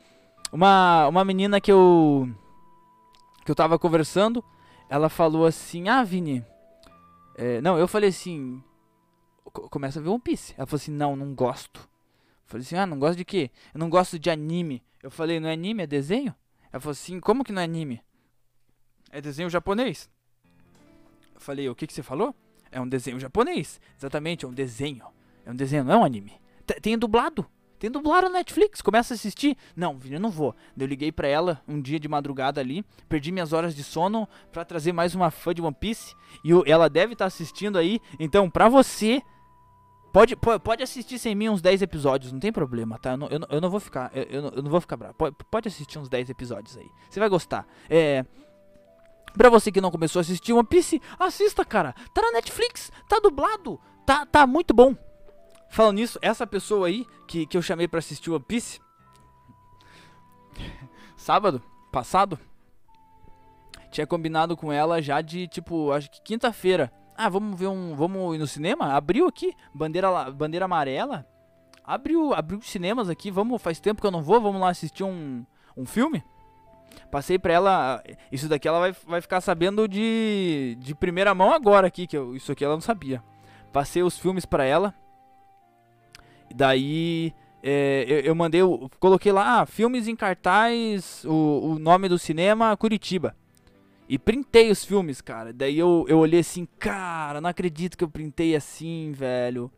[0.52, 2.28] Uma, uma menina que eu
[3.46, 4.44] que eu tava conversando,
[4.90, 6.44] ela falou assim: "Ah, Vini,
[7.36, 8.64] é, não, eu falei assim,
[9.70, 10.54] começa a ver One Piece".
[10.58, 11.82] Ela falou assim: "Não, não gosto".
[11.82, 13.52] Eu falei assim: "Ah, não gosto de quê?".
[13.74, 14.82] "Eu não gosto de anime".
[15.04, 16.34] Eu falei: "Não é anime, é desenho?".
[16.72, 18.02] Ela falou assim: "Como que não é anime?".
[19.12, 20.10] "É desenho japonês".
[21.34, 22.36] Eu falei: "O que que você falou?".
[22.72, 23.80] "É um desenho japonês".
[23.98, 25.06] "Exatamente, é um desenho.
[25.46, 26.34] É um desenho, não é um anime".
[26.82, 27.46] Tem dublado.
[27.80, 29.58] Tem dublado no Netflix, começa a assistir.
[29.74, 30.54] Não, eu não vou.
[30.78, 34.66] Eu liguei pra ela um dia de madrugada ali, perdi minhas horas de sono para
[34.66, 36.14] trazer mais uma fã de One Piece.
[36.44, 38.02] E ela deve estar tá assistindo aí.
[38.20, 39.22] Então, pra você,
[40.12, 43.12] pode, pode assistir sem mim uns 10 episódios, não tem problema, tá?
[43.12, 45.14] Eu não, eu, eu não vou ficar, eu, eu, não, eu não vou ficar bravo.
[45.14, 46.90] Pode, pode assistir uns 10 episódios aí.
[47.10, 47.66] Você vai gostar.
[47.90, 48.26] É.
[49.34, 51.94] Pra você que não começou a assistir One Piece, assista, cara.
[52.14, 54.96] Tá na Netflix, tá dublado, tá, tá muito bom.
[55.70, 58.80] Falando nisso, essa pessoa aí que, que eu chamei para assistir One Piece,
[61.16, 61.62] sábado
[61.92, 62.40] passado,
[63.92, 66.92] tinha combinado com ela já de tipo, acho que quinta-feira.
[67.16, 68.94] Ah, vamos ver um, vamos ir no cinema?
[68.94, 71.28] Abriu aqui, bandeira bandeira amarela.
[71.84, 75.46] Abriu, abriu cinemas aqui, vamos, faz tempo que eu não vou, vamos lá assistir um,
[75.76, 76.24] um filme.
[77.12, 81.88] Passei pra ela, isso daqui ela vai, vai ficar sabendo de, de primeira mão agora
[81.88, 83.24] aqui, que eu, isso aqui ela não sabia.
[83.72, 84.94] Passei os filmes pra ela,
[86.54, 92.10] Daí é, eu, eu, mandei, eu coloquei lá, ah, filmes em cartaz, o, o nome
[92.10, 93.36] do cinema, Curitiba.
[94.08, 95.54] E printei os filmes, cara.
[95.54, 99.72] Daí eu, eu olhei assim, cara, não acredito que eu printei assim, velho.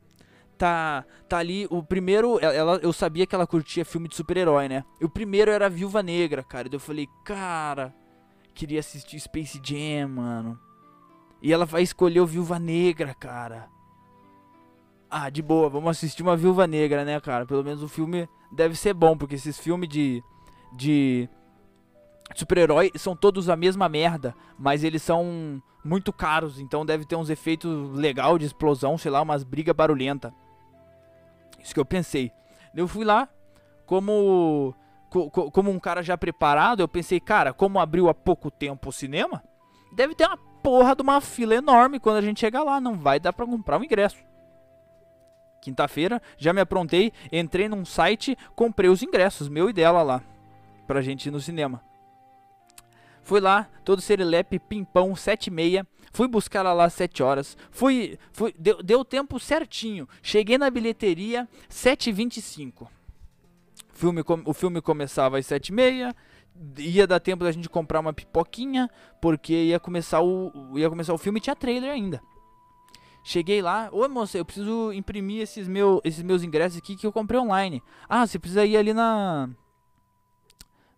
[0.62, 4.86] Tá, tá ali, o primeiro, ela, eu sabia que ela curtia filme de super-herói, né?
[5.02, 6.70] E o primeiro era Viúva Negra, cara.
[6.70, 7.92] Daí eu falei, cara,
[8.54, 10.60] queria assistir Space Jam, mano.
[11.42, 13.70] E ela vai escolher o Viúva Negra, cara.
[15.10, 17.44] Ah, de boa, vamos assistir uma Viúva Negra, né, cara?
[17.44, 20.24] Pelo menos o filme deve ser bom, porque esses filmes de.
[20.74, 21.28] de.
[22.36, 27.32] super-herói são todos a mesma merda, mas eles são muito caros, então deve ter uns
[27.32, 30.32] efeitos legal de explosão, sei lá, umas brigas barulhenta.
[31.62, 32.32] Isso que eu pensei.
[32.74, 33.28] Eu fui lá,
[33.86, 34.74] como
[35.10, 38.90] co co como um cara já preparado, eu pensei, cara, como abriu há pouco tempo
[38.90, 39.44] o cinema,
[39.96, 42.80] deve ter uma porra de uma fila enorme quando a gente chegar lá.
[42.80, 44.18] Não vai dar pra comprar o ingresso.
[45.62, 50.24] Quinta-feira, já me aprontei, entrei num site, comprei os ingressos, meu e dela lá,
[50.88, 51.84] pra gente ir no cinema.
[53.24, 55.88] Fui lá, todo serelepe, pimpão, 7 e meia.
[56.12, 57.58] Fui buscar ela lá às 7 horas.
[57.70, 60.08] Fui, fui deu, deu tempo certinho.
[60.22, 62.88] Cheguei na bilheteria 7h25.
[63.94, 66.14] Filme, o filme começava às 7h30.
[66.78, 68.90] Ia dar tempo da gente comprar uma pipoquinha,
[69.22, 72.22] porque ia começar o, ia começar o filme e tinha trailer ainda.
[73.24, 77.12] Cheguei lá, oi moça, eu preciso imprimir esses, meu, esses meus ingressos aqui que eu
[77.12, 77.82] comprei online.
[78.10, 79.50] Ah, você precisa ir ali na.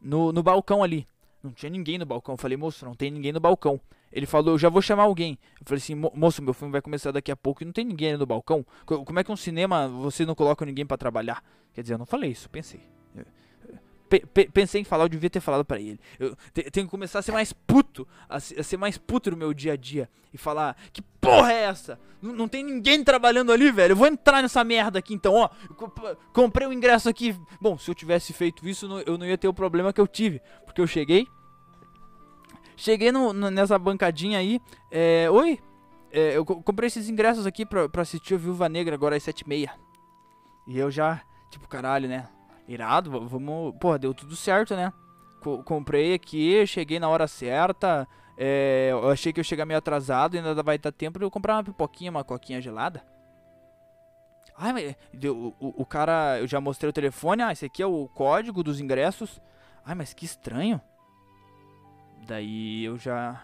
[0.02, 1.06] No, no balcão ali.
[1.44, 2.34] Não tinha ninguém no balcão.
[2.34, 3.80] Eu falei, moço, não tem ninguém no balcão.
[4.12, 5.38] Ele falou, eu já vou chamar alguém.
[5.60, 8.16] Eu falei assim, moço, meu filme vai começar daqui a pouco e não tem ninguém
[8.16, 8.66] no balcão.
[8.86, 11.44] Como é que um cinema você não coloca ninguém para trabalhar?
[11.74, 12.82] Quer dizer, eu não falei isso, pensei
[14.54, 16.00] pensei em falar, eu devia ter falado para ele.
[16.20, 16.36] Eu
[16.72, 19.76] tenho que começar a ser mais puto, a ser mais puto no meu dia a
[19.76, 20.10] dia.
[20.34, 22.00] E falar, que porra é essa?
[22.20, 23.92] Não, não tem ninguém trabalhando ali, velho.
[23.92, 25.50] Eu vou entrar nessa merda aqui então, ó.
[26.34, 27.36] Comprei o ingresso aqui.
[27.62, 30.42] Bom, se eu tivesse feito isso, eu não ia ter o problema que eu tive.
[30.66, 31.28] Porque eu cheguei.
[32.76, 34.60] Cheguei no, no, nessa bancadinha aí.
[34.90, 35.60] É, Oi,
[36.12, 39.70] é, eu comprei esses ingressos aqui pra, pra assistir o Viúva Negra agora às 7h30.
[40.68, 41.22] E eu já,
[41.52, 42.28] tipo, caralho, né?
[42.68, 43.76] Irado, vamos.
[43.80, 44.92] Pô, deu tudo certo, né?
[45.42, 48.08] Co comprei aqui, cheguei na hora certa.
[48.38, 51.56] É, eu achei que eu chegar meio atrasado, ainda vai dar tempo de eu comprar
[51.56, 53.04] uma pipoquinha, uma coquinha gelada.
[54.56, 54.96] Ai, mas
[55.26, 57.42] o, o, o, cara, eu já mostrei o telefone.
[57.42, 59.42] Ah, esse aqui é o código dos ingressos.
[59.86, 60.80] Ai, mas que estranho.
[62.26, 63.44] Daí eu já.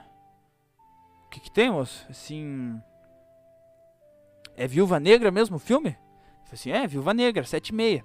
[1.26, 2.06] O que que tem, moço?
[2.10, 2.82] Assim.
[4.56, 5.98] É Viúva Negra mesmo o filme?
[6.52, 8.04] Assim, é, Viúva Negra, 7 e meia.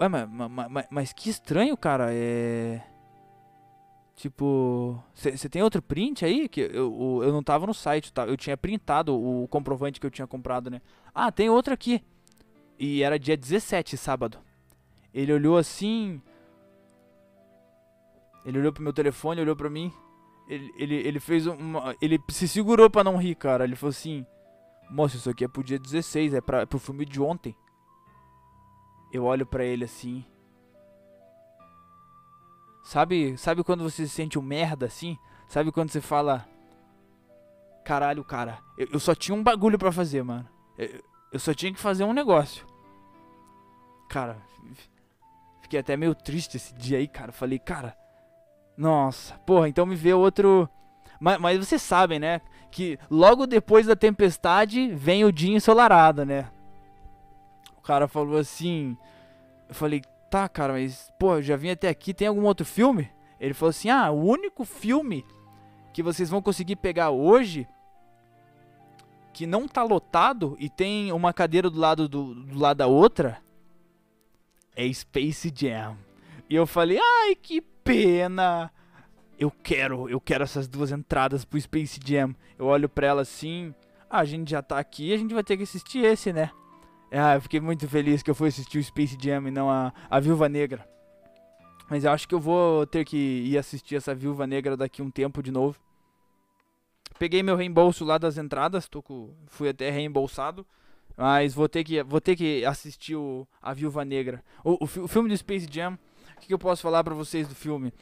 [0.00, 2.08] Ué, mas, mas, mas, que estranho, cara.
[2.10, 2.82] É.
[4.16, 5.02] Tipo.
[5.14, 6.48] Você tem outro print aí?
[6.48, 8.26] Que eu, eu não tava no site, tá?
[8.26, 10.80] Eu tinha printado o comprovante que eu tinha comprado, né?
[11.14, 12.02] Ah, tem outro aqui.
[12.78, 14.38] E era dia 17, sábado.
[15.12, 16.20] Ele olhou assim.
[18.44, 19.92] Ele olhou pro meu telefone, olhou pra mim.
[20.48, 21.94] Ele, ele, ele fez uma.
[22.00, 23.64] Ele se segurou pra não rir, cara.
[23.64, 24.26] Ele falou assim:
[24.92, 27.56] Moça, isso aqui é pro dia 16, é, pra, é pro filme de ontem.
[29.12, 30.24] Eu olho para ele assim.
[32.82, 35.16] Sabe, sabe quando você se sente um merda assim?
[35.46, 36.46] Sabe quando você fala
[37.84, 40.48] Caralho, cara, eu, eu só tinha um bagulho para fazer, mano.
[40.78, 42.66] Eu, eu só tinha que fazer um negócio.
[44.08, 44.36] Cara,
[45.60, 47.32] fiquei até meio triste esse dia aí, cara.
[47.32, 47.96] Falei, cara,
[48.76, 50.68] nossa, porra, então me vê outro.
[51.20, 52.40] Mas, mas vocês sabem, né?
[52.70, 56.50] Que logo depois da tempestade vem o dia ensolarado, né?
[57.82, 58.96] O cara falou assim.
[59.68, 63.10] Eu falei, tá, cara, mas, pô, já vim até aqui, tem algum outro filme?
[63.40, 65.26] Ele falou assim: ah, o único filme
[65.92, 67.66] que vocês vão conseguir pegar hoje
[69.32, 73.42] que não tá lotado e tem uma cadeira do lado do, do lado da outra
[74.76, 75.98] é Space Jam.
[76.48, 78.70] E eu falei: "Ai, que pena.
[79.36, 82.34] Eu quero, eu quero essas duas entradas pro Space Jam".
[82.56, 83.74] Eu olho para ela assim:
[84.08, 86.52] ah, "A gente já tá aqui, a gente vai ter que assistir esse, né?"
[87.14, 89.92] Ah, eu fiquei muito feliz que eu fui assistir o Space Jam e não a,
[90.08, 90.88] a Viúva Negra.
[91.90, 95.10] Mas eu acho que eu vou ter que ir assistir essa Viúva Negra daqui um
[95.10, 95.78] tempo de novo.
[97.18, 100.66] Peguei meu reembolso lá das entradas, tô com, fui até reembolsado.
[101.14, 104.42] Mas vou ter que, vou ter que assistir o, a Viúva Negra.
[104.64, 105.98] O, o, o filme do Space Jam,
[106.34, 107.92] o que, que eu posso falar pra vocês do filme?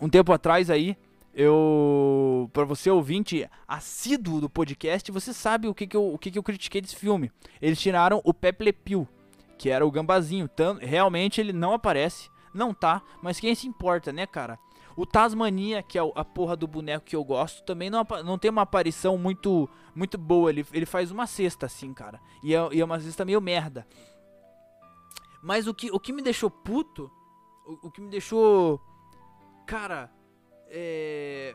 [0.00, 0.96] Um tempo atrás aí,
[1.38, 6.32] eu para você ouvinte assíduo do podcast, você sabe o que, que, eu, o que,
[6.32, 7.30] que eu critiquei desse filme.
[7.62, 9.06] Eles tiraram o Pepe Le Pew,
[9.56, 10.50] que era o gambazinho.
[10.80, 14.58] Realmente ele não aparece, não tá, mas quem se importa, né, cara?
[14.96, 18.50] O Tasmania, que é a porra do boneco que eu gosto, também não, não tem
[18.50, 20.50] uma aparição muito muito boa.
[20.50, 22.20] Ele, ele faz uma cesta, assim, cara.
[22.42, 23.86] E é, e é uma cesta meio merda.
[25.40, 27.08] Mas o que, o que me deixou puto,
[27.64, 28.80] o, o que me deixou.
[29.64, 30.10] Cara,
[30.70, 31.54] é...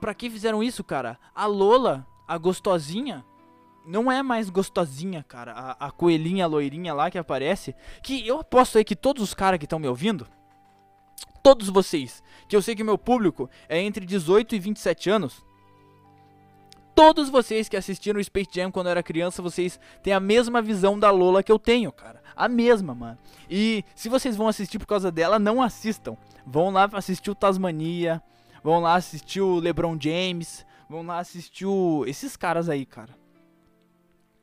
[0.00, 1.18] Pra, que fizeram isso, cara?
[1.34, 3.24] A Lola, a gostosinha,
[3.86, 5.52] não é mais gostosinha, cara.
[5.52, 7.74] A, a coelhinha loirinha lá que aparece.
[8.02, 10.26] Que eu aposto aí que todos os caras que estão me ouvindo,
[11.42, 15.44] todos vocês, que eu sei que meu público é entre 18 e 27 anos,
[16.94, 20.60] todos vocês que assistiram o Space Jam quando eu era criança, vocês têm a mesma
[20.60, 22.22] visão da Lola que eu tenho, cara.
[22.34, 23.18] A mesma, mano.
[23.50, 26.16] E se vocês vão assistir por causa dela, não assistam.
[26.46, 28.22] Vão lá assistir o Tasmania.
[28.62, 30.64] Vão lá assistir o LeBron James.
[30.88, 32.04] Vão lá assistir o...
[32.06, 33.14] esses caras aí, cara.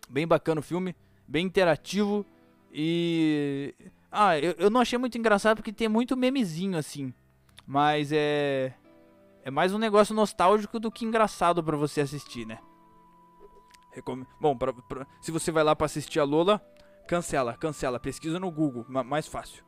[0.09, 0.95] Bem bacana o filme.
[1.27, 2.25] Bem interativo.
[2.71, 3.73] E
[4.11, 7.13] Ah, eu, eu não achei muito engraçado porque tem muito memezinho assim.
[7.65, 8.73] Mas é.
[9.47, 12.59] É mais um negócio nostálgico do que engraçado para você assistir, né?
[13.93, 14.25] Recom...
[14.41, 16.61] Bom, pra, pra, se você vai lá para assistir a Lola,
[17.07, 17.97] cancela, cancela.
[17.97, 19.63] Pesquisa no Google, mais fácil.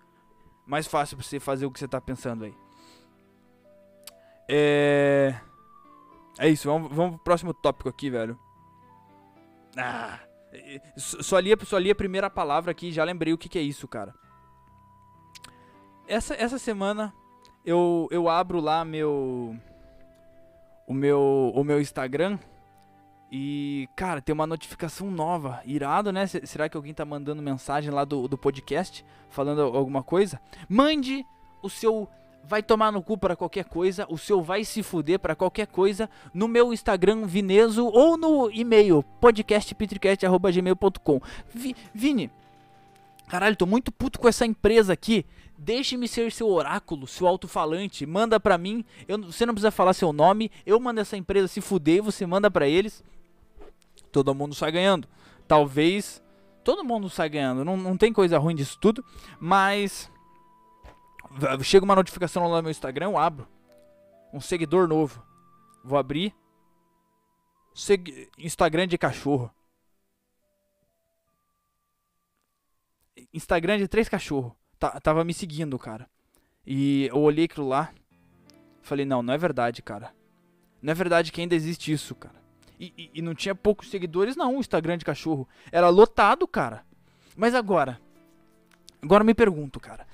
[0.67, 2.53] Mais fácil pra você fazer o que você tá pensando aí.
[4.49, 5.39] É.
[6.37, 8.37] É isso, vamos, vamos pro próximo tópico aqui, velho.
[9.77, 10.19] Ah.
[10.97, 13.87] Só li, só li a primeira palavra aqui já lembrei o que, que é isso,
[13.87, 14.13] cara.
[16.05, 17.15] Essa, essa semana
[17.63, 19.57] eu, eu abro lá meu
[20.89, 22.37] o meu, o meu Instagram
[23.31, 25.61] e, cara, tem uma notificação nova.
[25.63, 26.25] Irado, né?
[26.25, 30.41] Será que alguém tá mandando mensagem lá do, do podcast falando alguma coisa?
[30.67, 31.25] Mande
[31.61, 32.09] o seu
[32.43, 36.09] vai tomar no cu para qualquer coisa, o seu vai se fuder para qualquer coisa
[36.33, 41.21] no meu Instagram Vineso ou no e-mail podcastpetricast@gmail.com.
[41.53, 42.31] Vi, Vini,
[43.27, 45.23] caralho, tô muito puto com essa empresa aqui.
[45.61, 48.05] Deixe-me ser seu oráculo, seu alto-falante.
[48.05, 48.85] Manda pra mim.
[49.05, 50.49] Eu, você não precisa falar seu nome.
[50.65, 52.01] Eu mando essa empresa se fuder.
[52.01, 53.03] Você manda pra eles.
[54.09, 55.05] Todo mundo sai ganhando.
[55.49, 56.23] Talvez.
[56.63, 57.65] Todo mundo sai ganhando.
[57.65, 59.03] Não, não tem coisa ruim disso tudo.
[59.37, 60.09] Mas.
[61.61, 63.07] Chega uma notificação lá no meu Instagram.
[63.07, 63.45] Eu abro.
[64.33, 65.21] Um seguidor novo.
[65.83, 66.33] Vou abrir.
[68.37, 69.51] Instagram de cachorro.
[73.33, 76.09] Instagram de três cachorros tava me seguindo, cara.
[76.65, 77.91] E eu olhei aquilo lá.
[78.81, 80.13] Falei, não, não é verdade, cara.
[80.81, 82.39] Não é verdade que ainda existe isso, cara.
[82.79, 85.47] E, e, e não tinha poucos seguidores, não, o Instagram de cachorro.
[85.71, 86.85] Era lotado, cara.
[87.35, 87.99] Mas agora.
[89.01, 90.07] Agora me pergunto, cara.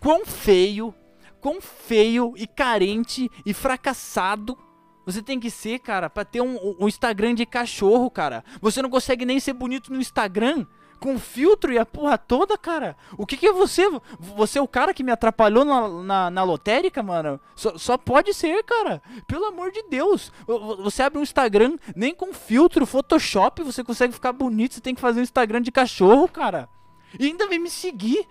[0.00, 0.94] Quão feio,
[1.40, 4.56] quão feio e carente e fracassado
[5.04, 8.44] você tem que ser, cara, pra ter um, um Instagram de cachorro, cara.
[8.60, 10.66] Você não consegue nem ser bonito no Instagram
[11.00, 12.96] com filtro e a porra toda, cara.
[13.16, 13.82] O que que é você?
[14.18, 17.40] Você é o cara que me atrapalhou na, na, na lotérica, mano?
[17.56, 19.02] Só, só pode ser, cara.
[19.26, 20.30] Pelo amor de Deus.
[20.78, 24.74] Você abre um Instagram, nem com filtro, Photoshop, você consegue ficar bonito.
[24.74, 26.68] Você tem que fazer um Instagram de cachorro, cara.
[27.18, 28.28] E ainda vem me seguir.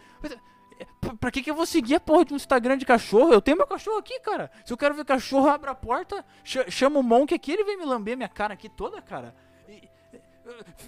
[1.19, 3.33] Pra, que que eu vou seguir a porra de um Instagram de cachorro?
[3.33, 4.51] Eu tenho meu cachorro aqui, cara.
[4.63, 7.77] Se eu quero ver cachorro, abra a porta, ch chama o Monk aqui, ele vem
[7.77, 9.35] me lamber minha cara aqui toda, cara.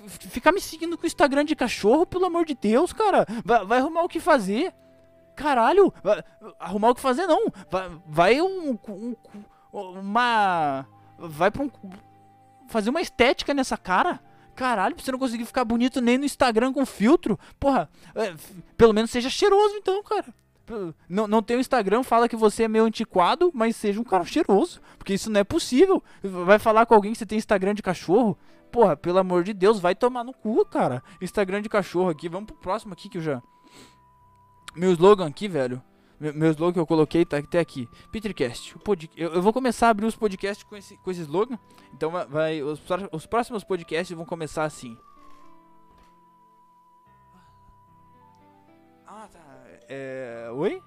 [0.08, 3.26] Ficar me seguindo com o Instagram de cachorro, pelo amor de Deus, cara.
[3.44, 4.74] Vai, vai arrumar o que fazer.
[5.36, 6.24] Caralho, vai,
[6.60, 7.52] arrumar o que fazer não.
[7.70, 9.16] Vai, vai um, um,
[9.74, 10.86] uma.
[11.18, 11.72] Vai pra um.
[12.68, 14.20] Fazer uma estética nessa cara.
[14.56, 17.40] Caralho, pra você não conseguir ficar bonito nem no Instagram com filtro.
[17.60, 18.34] Porra, é,
[18.78, 20.26] pelo menos seja cheiroso então, cara.
[21.10, 24.24] Não, não tem o Instagram, fala que você é meio antiquado, mas seja um cara
[24.24, 24.82] cheiroso.
[24.98, 26.04] Porque isso não é possível.
[26.22, 28.38] Vai falar com alguém que você tem Instagram de cachorro.
[28.72, 31.04] Porra, pelo amor de Deus, vai tomar no cu, cara.
[31.22, 32.30] Instagram de cachorro aqui.
[32.30, 33.44] Vamos pro próximo aqui que eu já.
[34.76, 35.84] Meu slogan aqui, velho.
[36.18, 37.90] Meu, slogan que eu coloquei tá até aqui.
[38.12, 38.78] Petercast.
[38.80, 39.10] Pod...
[39.18, 41.60] Eu, eu, vou começar a abrir os podcasts com esse, com esse slogan.
[41.94, 42.26] Então vai.
[42.28, 42.82] vai os,
[43.12, 44.98] os próximos podcasts vão começar assim.
[49.06, 49.40] Ah, tá.
[49.90, 50.50] É.
[50.54, 50.82] Oi?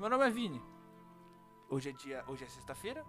[0.00, 0.60] Meu nome é Vini.
[1.68, 2.24] Hoje é dia.
[2.26, 3.04] Hoje é sexta-feira.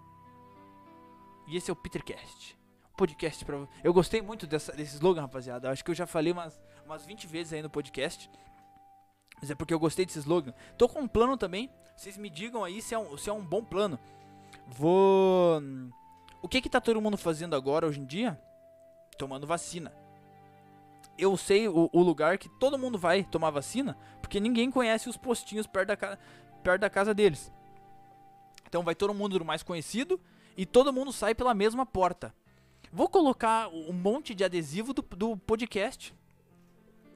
[1.48, 2.61] E esse é o Petercast
[3.02, 3.68] podcast pra.
[3.84, 5.72] Eu gostei muito dessa, desse slogan, rapaziada.
[5.72, 8.30] Acho que eu já falei umas, umas 20 vezes aí no podcast.
[9.42, 10.54] Mas é porque eu gostei desse slogan.
[10.78, 11.72] Tô com um plano também.
[11.96, 14.00] Vocês me digam aí se é um, se é um bom plano.
[14.68, 15.60] Vou.
[16.44, 18.40] O que que tá todo mundo fazendo agora, hoje em dia?
[19.18, 19.92] Tomando vacina.
[21.18, 25.18] Eu sei o, o lugar que todo mundo vai tomar vacina, porque ninguém conhece os
[25.18, 26.18] postinhos perto da,
[26.64, 27.52] perto da casa deles.
[28.68, 30.20] Então vai todo mundo do mais conhecido
[30.56, 32.34] e todo mundo sai pela mesma porta.
[32.92, 36.14] Vou colocar um monte de adesivo do, do podcast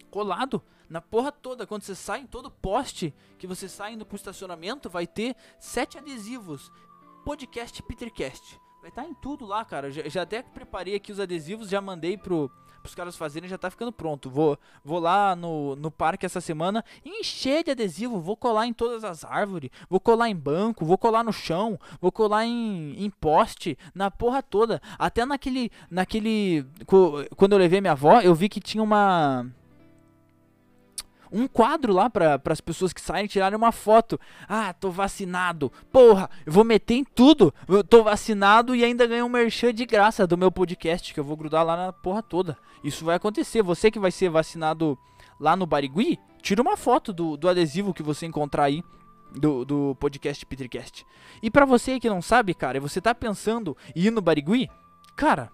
[0.09, 1.67] colado na porra toda.
[1.67, 5.97] Quando você sai em todo poste que você sai indo pro estacionamento, vai ter sete
[5.97, 6.71] adesivos.
[7.25, 8.59] Podcast Petercast.
[8.85, 9.89] Vai estar tá em tudo lá, cara.
[9.89, 12.51] Já, já até preparei aqui os adesivos, já mandei pro
[12.83, 14.29] pros caras fazerem, já tá ficando pronto.
[14.29, 19.03] Vou, vou lá no, no parque essa semana encher de adesivo, vou colar em todas
[19.03, 23.75] as árvores, vou colar em banco, vou colar no chão, vou colar em, em poste,
[23.95, 24.79] na porra toda.
[24.99, 26.63] Até naquele, naquele,
[27.35, 29.47] quando eu levei minha avó, eu vi que tinha uma
[31.35, 34.17] um quadro lá para as pessoas que saem tirarem uma foto.
[34.47, 35.69] Ah, tô vacinado.
[35.91, 37.53] Porra, eu vou meter em tudo.
[37.67, 41.25] Eu tô vacinado e ainda ganho um merchan de graça do meu podcast, que eu
[41.25, 42.57] vou grudar lá na porra toda.
[42.81, 43.61] Isso vai acontecer.
[43.61, 44.97] Você que vai ser vacinado
[45.37, 48.81] lá no Barigui, tira uma foto do, do adesivo que você encontrar aí.
[49.37, 51.05] Do, do podcast Petricast.
[51.43, 54.69] E para você que não sabe, cara, você tá pensando em ir no Barigui?
[55.13, 55.51] Cara,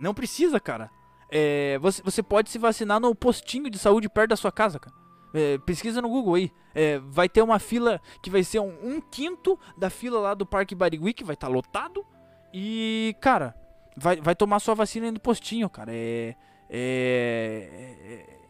[0.00, 0.90] não precisa, cara
[1.34, 4.94] é, você, você pode se vacinar no postinho de saúde perto da sua casa, cara.
[5.32, 6.52] É, pesquisa no Google aí.
[6.74, 10.44] É, vai ter uma fila que vai ser um, um, quinto da fila lá do
[10.44, 12.04] Parque Barigui, que vai estar tá lotado.
[12.52, 13.56] E, cara,
[13.96, 15.90] vai, vai tomar sua vacina no postinho, cara.
[15.94, 16.36] É.
[16.68, 18.41] É.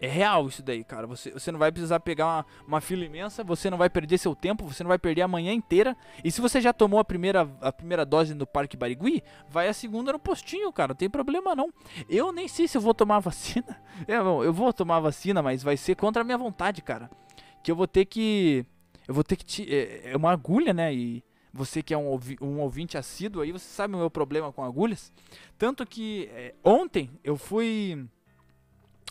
[0.00, 1.06] é é real isso daí, cara.
[1.06, 4.34] Você, você não vai precisar pegar uma, uma fila imensa, você não vai perder seu
[4.34, 5.96] tempo, você não vai perder a manhã inteira.
[6.24, 9.74] E se você já tomou a primeira, a primeira dose no Parque Barigui, vai a
[9.74, 10.88] segunda no postinho, cara.
[10.88, 11.70] Não tem problema não.
[12.08, 13.80] Eu nem sei se eu vou tomar vacina.
[14.08, 17.10] É, bom, eu vou tomar vacina, mas vai ser contra a minha vontade, cara.
[17.62, 18.64] Que eu vou ter que.
[19.06, 19.44] Eu vou ter que.
[19.44, 20.94] Te, é, é uma agulha, né?
[20.94, 21.22] E
[21.52, 25.12] você que é um, um ouvinte assíduo aí, você sabe o meu problema com agulhas.
[25.58, 28.08] Tanto que é, ontem eu fui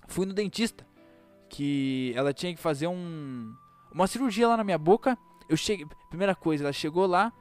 [0.09, 0.85] fui no dentista
[1.47, 3.53] que ela tinha que fazer um
[3.91, 5.17] uma cirurgia lá na minha boca.
[5.47, 7.33] Eu cheguei, primeira coisa, ela chegou lá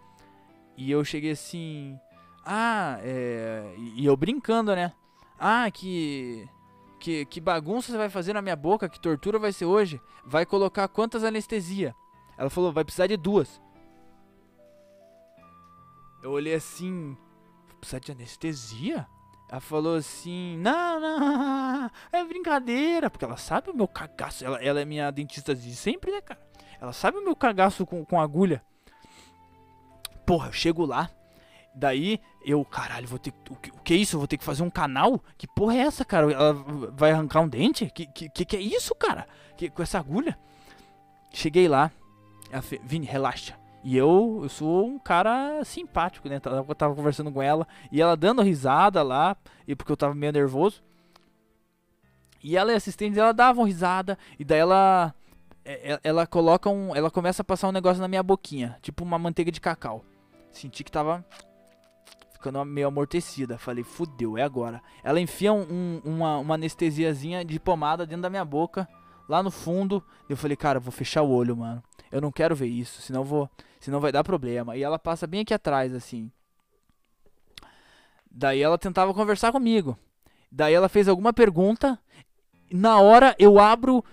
[0.77, 1.99] e eu cheguei assim,
[2.45, 4.93] ah, é, e eu brincando, né?
[5.39, 6.49] Ah, que
[6.99, 8.89] que, que bagunça você vai fazer na minha boca?
[8.89, 10.01] Que tortura vai ser hoje?
[10.25, 11.95] Vai colocar quantas anestesia?
[12.37, 13.61] Ela falou, vai precisar de duas.
[16.23, 17.17] Eu olhei assim,
[17.79, 19.07] precisa de anestesia?
[19.49, 23.09] Ela falou assim: Não, não, é brincadeira.
[23.09, 24.45] Porque ela sabe o meu cagaço.
[24.45, 26.41] Ela, ela é minha dentista de sempre, né, cara?
[26.81, 28.63] Ela sabe o meu cagaço com, com agulha.
[30.27, 31.11] Porra, eu chego lá.
[31.75, 34.17] Daí eu, caralho, vou ter o que, o que é isso?
[34.17, 35.23] Eu vou ter que fazer um canal?
[35.37, 36.31] Que porra é essa, cara?
[36.31, 36.53] Ela
[36.93, 37.87] vai arrancar um dente?
[37.91, 39.27] Que que, que, é isso, cara?
[39.57, 40.39] Que, com essa agulha?
[41.33, 41.91] Cheguei lá.
[42.51, 43.57] Ela fez, Vini, relaxa.
[43.85, 46.37] E eu, eu sou um cara simpático, né?
[46.37, 50.33] Eu tava conversando com ela e ela dando risada lá, e porque eu tava meio
[50.33, 50.83] nervoso.
[52.43, 55.15] E ela e assistente ela davam risada e daí ela
[55.65, 59.05] é, é, ela coloca um, ela começa a passar um negócio na minha boquinha, tipo
[59.05, 60.05] uma manteiga de cacau.
[60.51, 61.25] Senti que tava
[62.33, 63.59] ficando meio amortecida.
[63.59, 64.81] Falei, fudeu, é agora.
[65.03, 68.89] Ela enfia um, uma, uma anestesiazinha de pomada dentro da minha boca,
[69.29, 70.03] lá no fundo.
[70.29, 71.83] Eu falei, cara, vou fechar o olho, mano.
[72.11, 73.51] Eu não quero ver isso, senão vou,
[73.81, 74.77] senão vai dar problema.
[74.77, 76.31] E ela passa bem aqui atrás, assim.
[78.31, 79.99] Daí ela tentava conversar comigo.
[80.51, 81.99] Daí ela fez alguma pergunta.
[82.71, 84.05] Na hora eu abro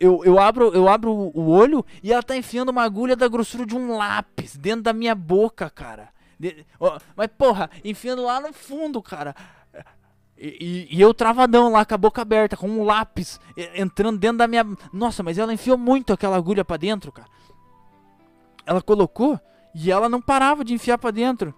[0.00, 3.64] eu, eu abro eu abro o olho e ela tá enfiando uma agulha da grossura
[3.64, 6.08] de um lápis dentro da minha boca, cara.
[7.14, 9.34] Mas porra, enfiando lá no fundo, cara.
[10.44, 13.40] E, e, eu travadão lá com a boca aberta, com um lápis
[13.76, 14.66] entrando dentro da minha.
[14.92, 17.28] Nossa, mas ela enfiou muito aquela agulha para dentro, cara.
[18.66, 19.38] Ela colocou
[19.72, 21.54] e ela não parava de enfiar para dentro.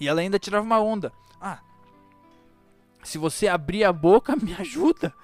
[0.00, 1.12] E ela ainda tirava uma onda.
[1.40, 1.60] Ah,
[3.04, 5.14] se você abrir a boca, me ajuda.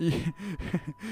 [0.00, 0.34] e,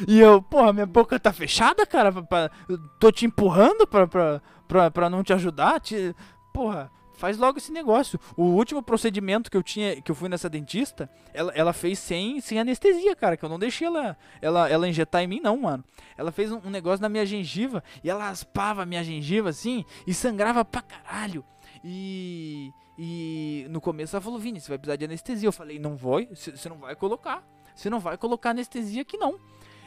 [0.09, 2.11] e, eu, porra, minha boca tá fechada, cara.
[2.11, 2.51] Pra, pra,
[2.99, 5.79] tô te empurrando pra, pra, pra, pra não te ajudar.
[5.79, 6.17] Te,
[6.53, 8.19] porra, faz logo esse negócio.
[8.37, 12.41] O último procedimento que eu tinha, que eu fui nessa dentista, ela, ela fez sem,
[12.41, 15.85] sem anestesia, cara, que eu não deixei ela, ela, ela injetar em mim, não, mano.
[16.17, 19.85] Ela fez um, um negócio na minha gengiva e ela raspava a minha gengiva assim
[20.07, 21.45] e sangrava pra caralho.
[21.83, 25.49] E, e no começo ela falou, Vini, você vai precisar de anestesia.
[25.49, 27.45] Eu falei, não vou, você não vai colocar.
[27.75, 29.39] Você não vai colocar anestesia aqui não.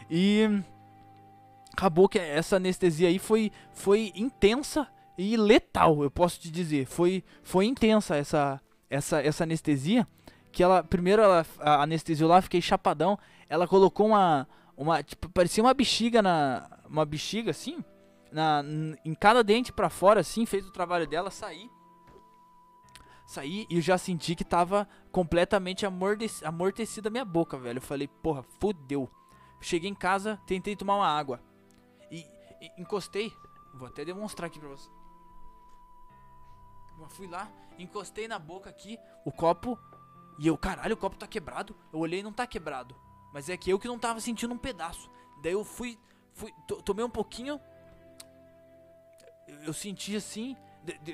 [0.10, 0.62] E
[1.74, 4.88] acabou que essa anestesia aí foi, foi intensa
[5.18, 6.86] e letal, eu posso te dizer.
[6.86, 10.08] Foi, foi intensa essa, essa, essa anestesia.
[10.52, 13.18] Que ela, primeiro ela anestesiou lá, fiquei chapadão.
[13.48, 17.84] Ela colocou uma, uma tipo, parecia uma bexiga na, uma bexiga assim,
[18.32, 18.64] na,
[19.06, 21.70] em cada dente para fora assim, fez o trabalho dela sair.
[23.26, 27.78] Saí e já senti que tava completamente amortecida a minha boca, velho.
[27.78, 29.10] Eu falei, porra, fudeu.
[29.62, 31.40] Cheguei em casa, tentei tomar uma água.
[32.12, 32.26] E,
[32.62, 33.32] e encostei.
[33.74, 34.90] Vou até demonstrar aqui pra você.
[37.10, 39.78] Fui lá, encostei na boca aqui, o copo.
[40.40, 41.76] E eu, caralho, o copo tá quebrado.
[41.92, 42.96] Eu olhei e não tá quebrado.
[43.34, 45.10] Mas é que eu que não tava sentindo um pedaço.
[45.42, 45.98] Daí eu fui,
[46.34, 47.60] fui tomei um pouquinho.
[49.48, 50.56] Eu, eu senti assim,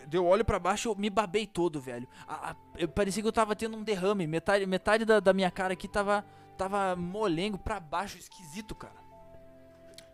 [0.08, 2.08] Deu olho para baixo, eu me babei todo, velho.
[2.26, 4.26] A, a, eu parecia que eu tava tendo um derrame.
[4.26, 6.26] Metade, metade da, da minha cara aqui tava,
[6.58, 9.07] tava molengo pra baixo, esquisito, cara.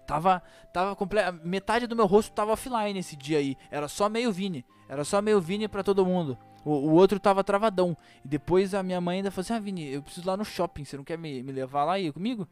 [0.05, 0.43] Tava,
[0.73, 1.39] tava completo.
[1.43, 3.57] Metade do meu rosto tava offline esse dia aí.
[3.71, 4.65] Era só meio Vini.
[4.87, 6.37] Era só meio Vini pra todo mundo.
[6.65, 7.95] O, o outro tava travadão.
[8.23, 10.45] E depois a minha mãe ainda falou assim: Ah, Vini, eu preciso ir lá no
[10.45, 10.85] shopping.
[10.85, 12.47] Você não quer me, me levar lá ir comigo?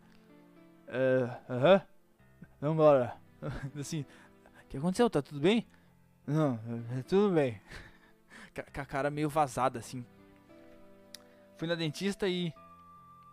[0.88, 1.76] É, aham.
[1.76, 1.92] Uh, uh.
[2.62, 3.16] Vambora.
[3.80, 4.06] assim,
[4.64, 5.10] o que aconteceu?
[5.10, 5.68] Tá tudo bem?
[6.28, 6.60] Não,
[6.98, 7.60] é tudo bem.
[8.74, 10.06] Com a cara meio vazada assim.
[11.58, 12.54] Fui na dentista e.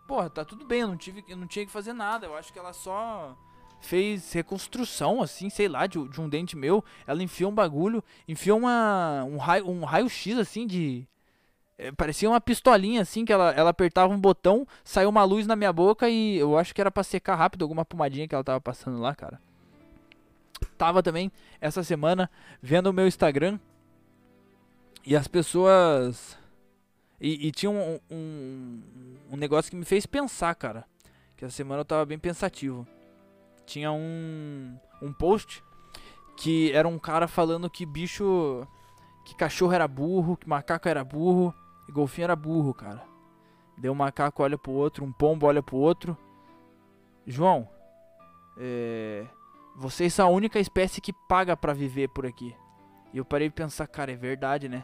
[0.07, 2.25] Porra, tá tudo bem, eu não, tive, eu não tinha que fazer nada.
[2.25, 3.37] Eu acho que ela só
[3.79, 6.83] fez reconstrução, assim, sei lá, de, de um dente meu.
[7.07, 11.07] Ela enfiou um bagulho, enfiou uma, um raio, um raio X, assim, de.
[11.77, 15.55] é, parecia uma pistolinha assim, que ela, ela apertava um botão, saiu uma luz na
[15.55, 18.61] minha boca e eu acho que era pra secar rápido alguma pomadinha que ela tava
[18.61, 19.39] passando lá, cara.
[20.77, 22.29] Tava também essa semana
[22.61, 23.59] vendo o meu Instagram
[25.05, 26.37] e as pessoas.
[27.19, 28.81] E, e tinha um, um,
[29.31, 30.85] um negócio que me fez pensar, cara.
[31.35, 32.87] Que essa semana eu tava bem pensativo.
[33.69, 35.63] Tinha um, um post
[36.35, 38.67] que era um cara falando que bicho.
[39.23, 41.53] Que cachorro era burro, que macaco era burro
[41.87, 43.03] e golfinho era burro, cara.
[43.77, 46.17] Deu um macaco olha pro outro, um pombo olha pro outro.
[47.27, 47.69] João,
[48.57, 49.27] é,
[49.75, 52.55] vocês são a única espécie que paga para viver por aqui.
[53.13, 54.83] E eu parei de pensar, cara, é verdade, né?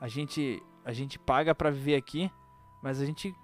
[0.00, 2.30] A gente, a gente paga para viver aqui,
[2.80, 3.34] mas a gente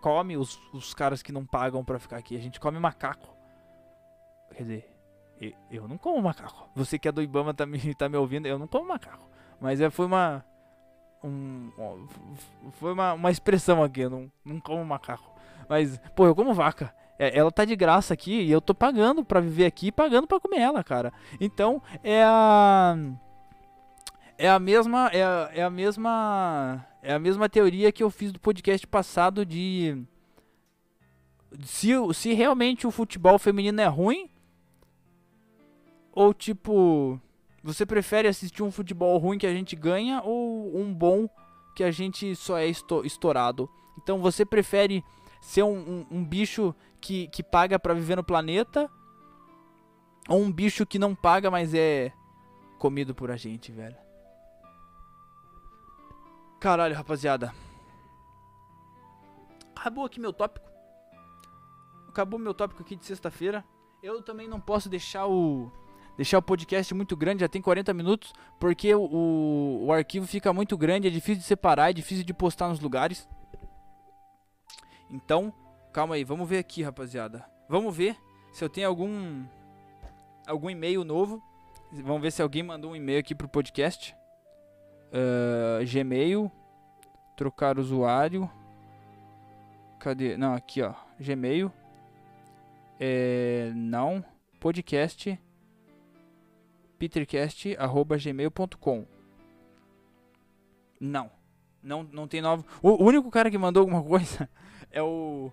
[0.00, 2.36] come os, os caras que não pagam para ficar aqui.
[2.36, 3.34] A gente come macaco.
[4.50, 4.96] Quer dizer,
[5.70, 6.68] eu, não como macaco.
[6.74, 9.28] Você que é do Ibama tá me, tá me ouvindo, eu não como macaco.
[9.60, 10.44] Mas é, foi uma
[11.22, 11.70] um,
[12.72, 15.34] foi uma, uma expressão aqui, eu não, não como macaco.
[15.68, 16.94] Mas, pô, eu como vaca.
[17.18, 20.38] É, ela tá de graça aqui e eu tô pagando para viver aqui pagando para
[20.38, 21.12] comer ela, cara.
[21.40, 22.96] Então, é a.
[24.38, 25.08] É a mesma.
[25.12, 26.84] É a, é a mesma.
[27.02, 30.02] É a mesma teoria que eu fiz do podcast passado de.
[31.64, 34.28] Se, se realmente o futebol feminino é ruim.
[36.12, 37.20] Ou tipo.
[37.62, 41.28] Você prefere assistir um futebol ruim que a gente ganha ou um bom
[41.74, 43.68] que a gente só é estourado?
[43.98, 45.02] Então você prefere
[45.40, 48.88] ser um, um, um bicho que, que paga para viver no planeta
[50.28, 52.12] ou um bicho que não paga, mas é
[52.78, 54.05] comido por a gente, velho?
[56.66, 57.54] Caralho, rapaziada.
[59.76, 60.68] Acabou aqui meu tópico.
[62.08, 63.64] Acabou meu tópico aqui de sexta-feira.
[64.02, 65.70] Eu também não posso deixar o
[66.16, 70.76] deixar o podcast muito grande, já tem 40 minutos, porque o, o, arquivo fica muito
[70.76, 73.28] grande, é difícil de separar, é difícil de postar nos lugares.
[75.08, 75.54] Então,
[75.92, 77.48] calma aí, vamos ver aqui, rapaziada.
[77.68, 78.16] Vamos ver
[78.50, 79.46] se eu tenho algum
[80.48, 81.40] algum e-mail novo.
[81.92, 84.16] Vamos ver se alguém mandou um e-mail aqui pro podcast.
[85.12, 86.50] Uh, Gmail,
[87.36, 88.50] trocar usuário.
[89.98, 90.36] Cadê?
[90.36, 91.72] Não, aqui ó, Gmail.
[92.98, 94.24] É, não,
[94.58, 95.38] podcast
[96.98, 99.06] petercast@gmail.com.
[101.00, 101.30] Não.
[101.82, 102.64] Não, não tem novo.
[102.82, 104.50] O, único cara que mandou alguma coisa
[104.90, 105.52] é o.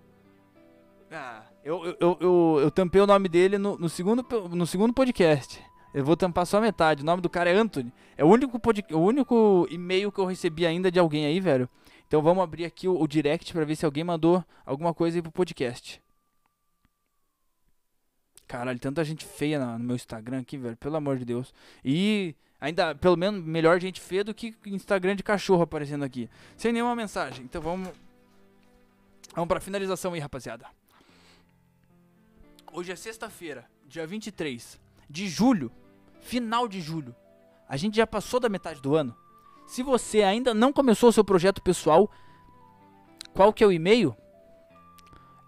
[1.10, 4.92] Ah, eu, eu, eu, eu, eu tampei o nome dele no, no, segundo, no segundo
[4.92, 5.64] podcast.
[5.94, 7.02] Eu vou tampar só metade.
[7.02, 7.92] O nome do cara é Anthony.
[8.16, 11.68] É o único, o único e-mail que eu recebi ainda de alguém aí, velho.
[12.08, 15.22] Então vamos abrir aqui o, o direct para ver se alguém mandou alguma coisa aí
[15.22, 16.02] pro podcast.
[18.48, 20.76] Caralho, tanta gente feia no meu Instagram aqui, velho.
[20.76, 21.54] Pelo amor de Deus.
[21.84, 26.28] E ainda, pelo menos, melhor gente feia do que Instagram de cachorro aparecendo aqui.
[26.56, 27.44] Sem nenhuma mensagem.
[27.44, 27.88] Então vamos.
[29.32, 30.66] Vamos pra finalização aí, rapaziada.
[32.72, 35.70] Hoje é sexta-feira, dia 23 de julho.
[36.24, 37.14] Final de julho.
[37.68, 39.14] A gente já passou da metade do ano.
[39.66, 42.10] Se você ainda não começou o seu projeto pessoal,
[43.34, 44.16] qual que é o e-mail?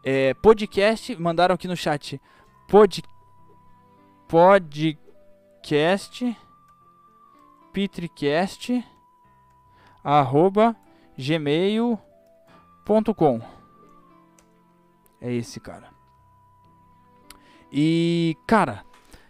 [0.05, 2.21] É, podcast, mandaram aqui no chat
[2.69, 3.03] pod,
[4.29, 6.37] podcast
[7.73, 8.85] pitricast
[10.05, 10.77] arroba
[11.17, 12.01] gmail.com
[15.23, 15.89] É esse cara.
[17.73, 18.85] E, cara,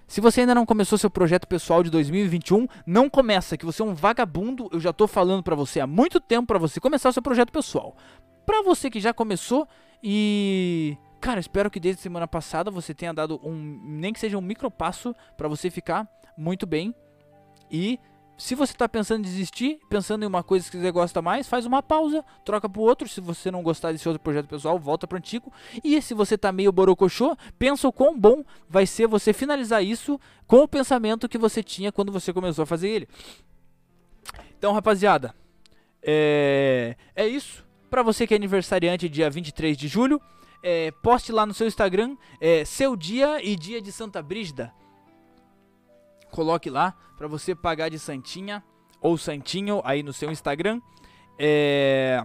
[0.06, 3.84] se você ainda não começou seu projeto pessoal de 2021, não começa, que você é
[3.84, 4.68] um vagabundo.
[4.72, 7.96] Eu já tô falando para você há muito tempo para você começar seu projeto pessoal.
[8.44, 9.66] Para você que já começou
[10.02, 14.42] e Cara, espero que desde semana passada você tenha dado um, nem que seja um
[14.42, 16.94] micro passo para você ficar muito bem.
[17.70, 17.98] E
[18.38, 21.64] se você está pensando em desistir, pensando em uma coisa que você gosta mais, faz
[21.64, 23.08] uma pausa, troca para outro.
[23.08, 25.50] Se você não gostar desse outro projeto pessoal, volta para antigo.
[25.82, 30.20] E se você está meio borocochô, pensa o quão bom vai ser você finalizar isso
[30.46, 33.08] com o pensamento que você tinha quando você começou a fazer ele.
[34.58, 35.34] Então, rapaziada,
[36.02, 37.64] é, é isso.
[37.88, 40.20] Para você que é aniversariante dia 23 de julho,
[40.62, 44.72] é, poste lá no seu Instagram é, seu dia e dia de Santa Brígida.
[46.36, 48.62] Coloque lá para você pagar de santinha
[49.00, 50.82] ou santinho aí no seu Instagram.
[51.38, 52.22] É,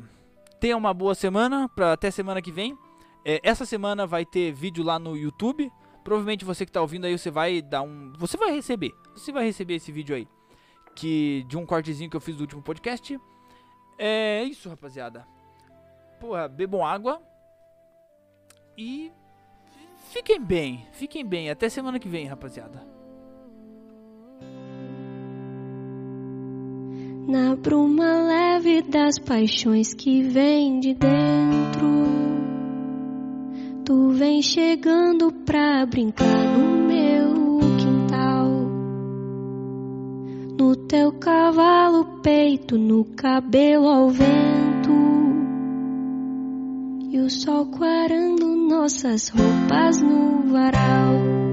[0.59, 2.77] tenha uma boa semana para até semana que vem.
[3.23, 5.71] É, essa semana vai ter vídeo lá no YouTube.
[6.03, 9.45] Provavelmente você que está ouvindo aí você vai dar um, você vai receber, você vai
[9.45, 10.27] receber esse vídeo aí
[10.93, 13.17] que de um cortezinho que eu fiz do último podcast.
[13.97, 15.25] É isso, rapaziada.
[16.19, 17.21] Porra, bebam água,
[18.77, 19.09] e
[20.09, 21.49] fiquem bem, fiquem bem.
[21.49, 23.00] Até semana que vem, rapaziada.
[27.27, 31.87] Na bruma leve das paixões que vem de dentro,
[33.85, 38.49] tu vem chegando pra brincar no meu quintal.
[40.59, 44.91] No teu cavalo peito, no cabelo ao vento,
[47.11, 51.50] e o sol quarando nossas roupas no varal.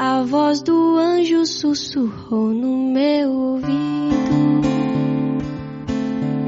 [0.00, 4.62] A voz do anjo sussurrou no meu ouvido.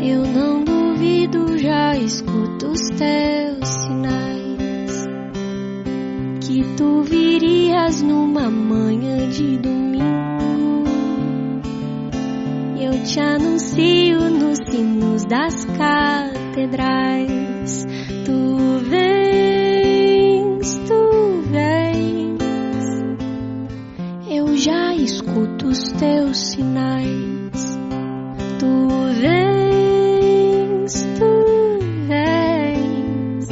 [0.00, 5.04] Eu não duvido, já escuto os teus sinais.
[6.46, 10.84] Que tu virias numa manhã de domingo.
[12.80, 17.04] Eu te anuncio nos sinos das catedrais.
[18.24, 18.99] Tu vens,
[25.40, 27.78] escuto os teus sinais.
[28.58, 28.88] Tu
[29.20, 33.48] vens, tu vens.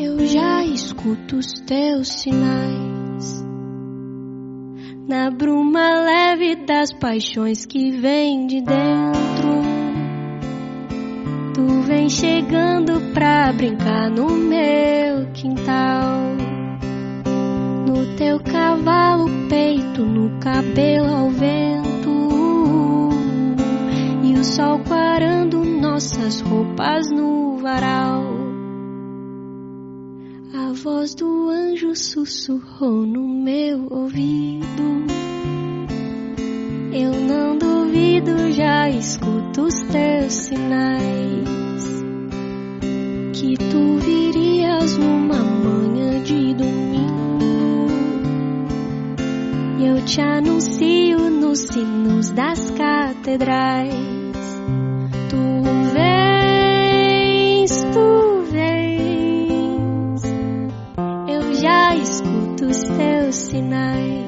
[0.00, 3.44] Eu já escuto os teus sinais.
[5.06, 9.58] Na bruma leve das paixões que vem de dentro.
[11.54, 16.37] Tu vem chegando pra brincar no meu quintal.
[17.88, 23.08] No teu cavalo peito, no cabelo ao vento.
[24.22, 28.24] E o sol quarando nossas roupas no varal.
[30.54, 35.06] A voz do anjo sussurrou no meu ouvido.
[36.92, 42.04] Eu não duvido, já escuto os teus sinais.
[43.32, 47.07] Que tu virias numa manhã de domingo.
[49.80, 53.94] Eu te anuncio nos sinos das catedrais.
[55.30, 55.36] Tu
[55.94, 60.22] vens, tu vens.
[61.28, 64.27] Eu já escuto os teus sinais.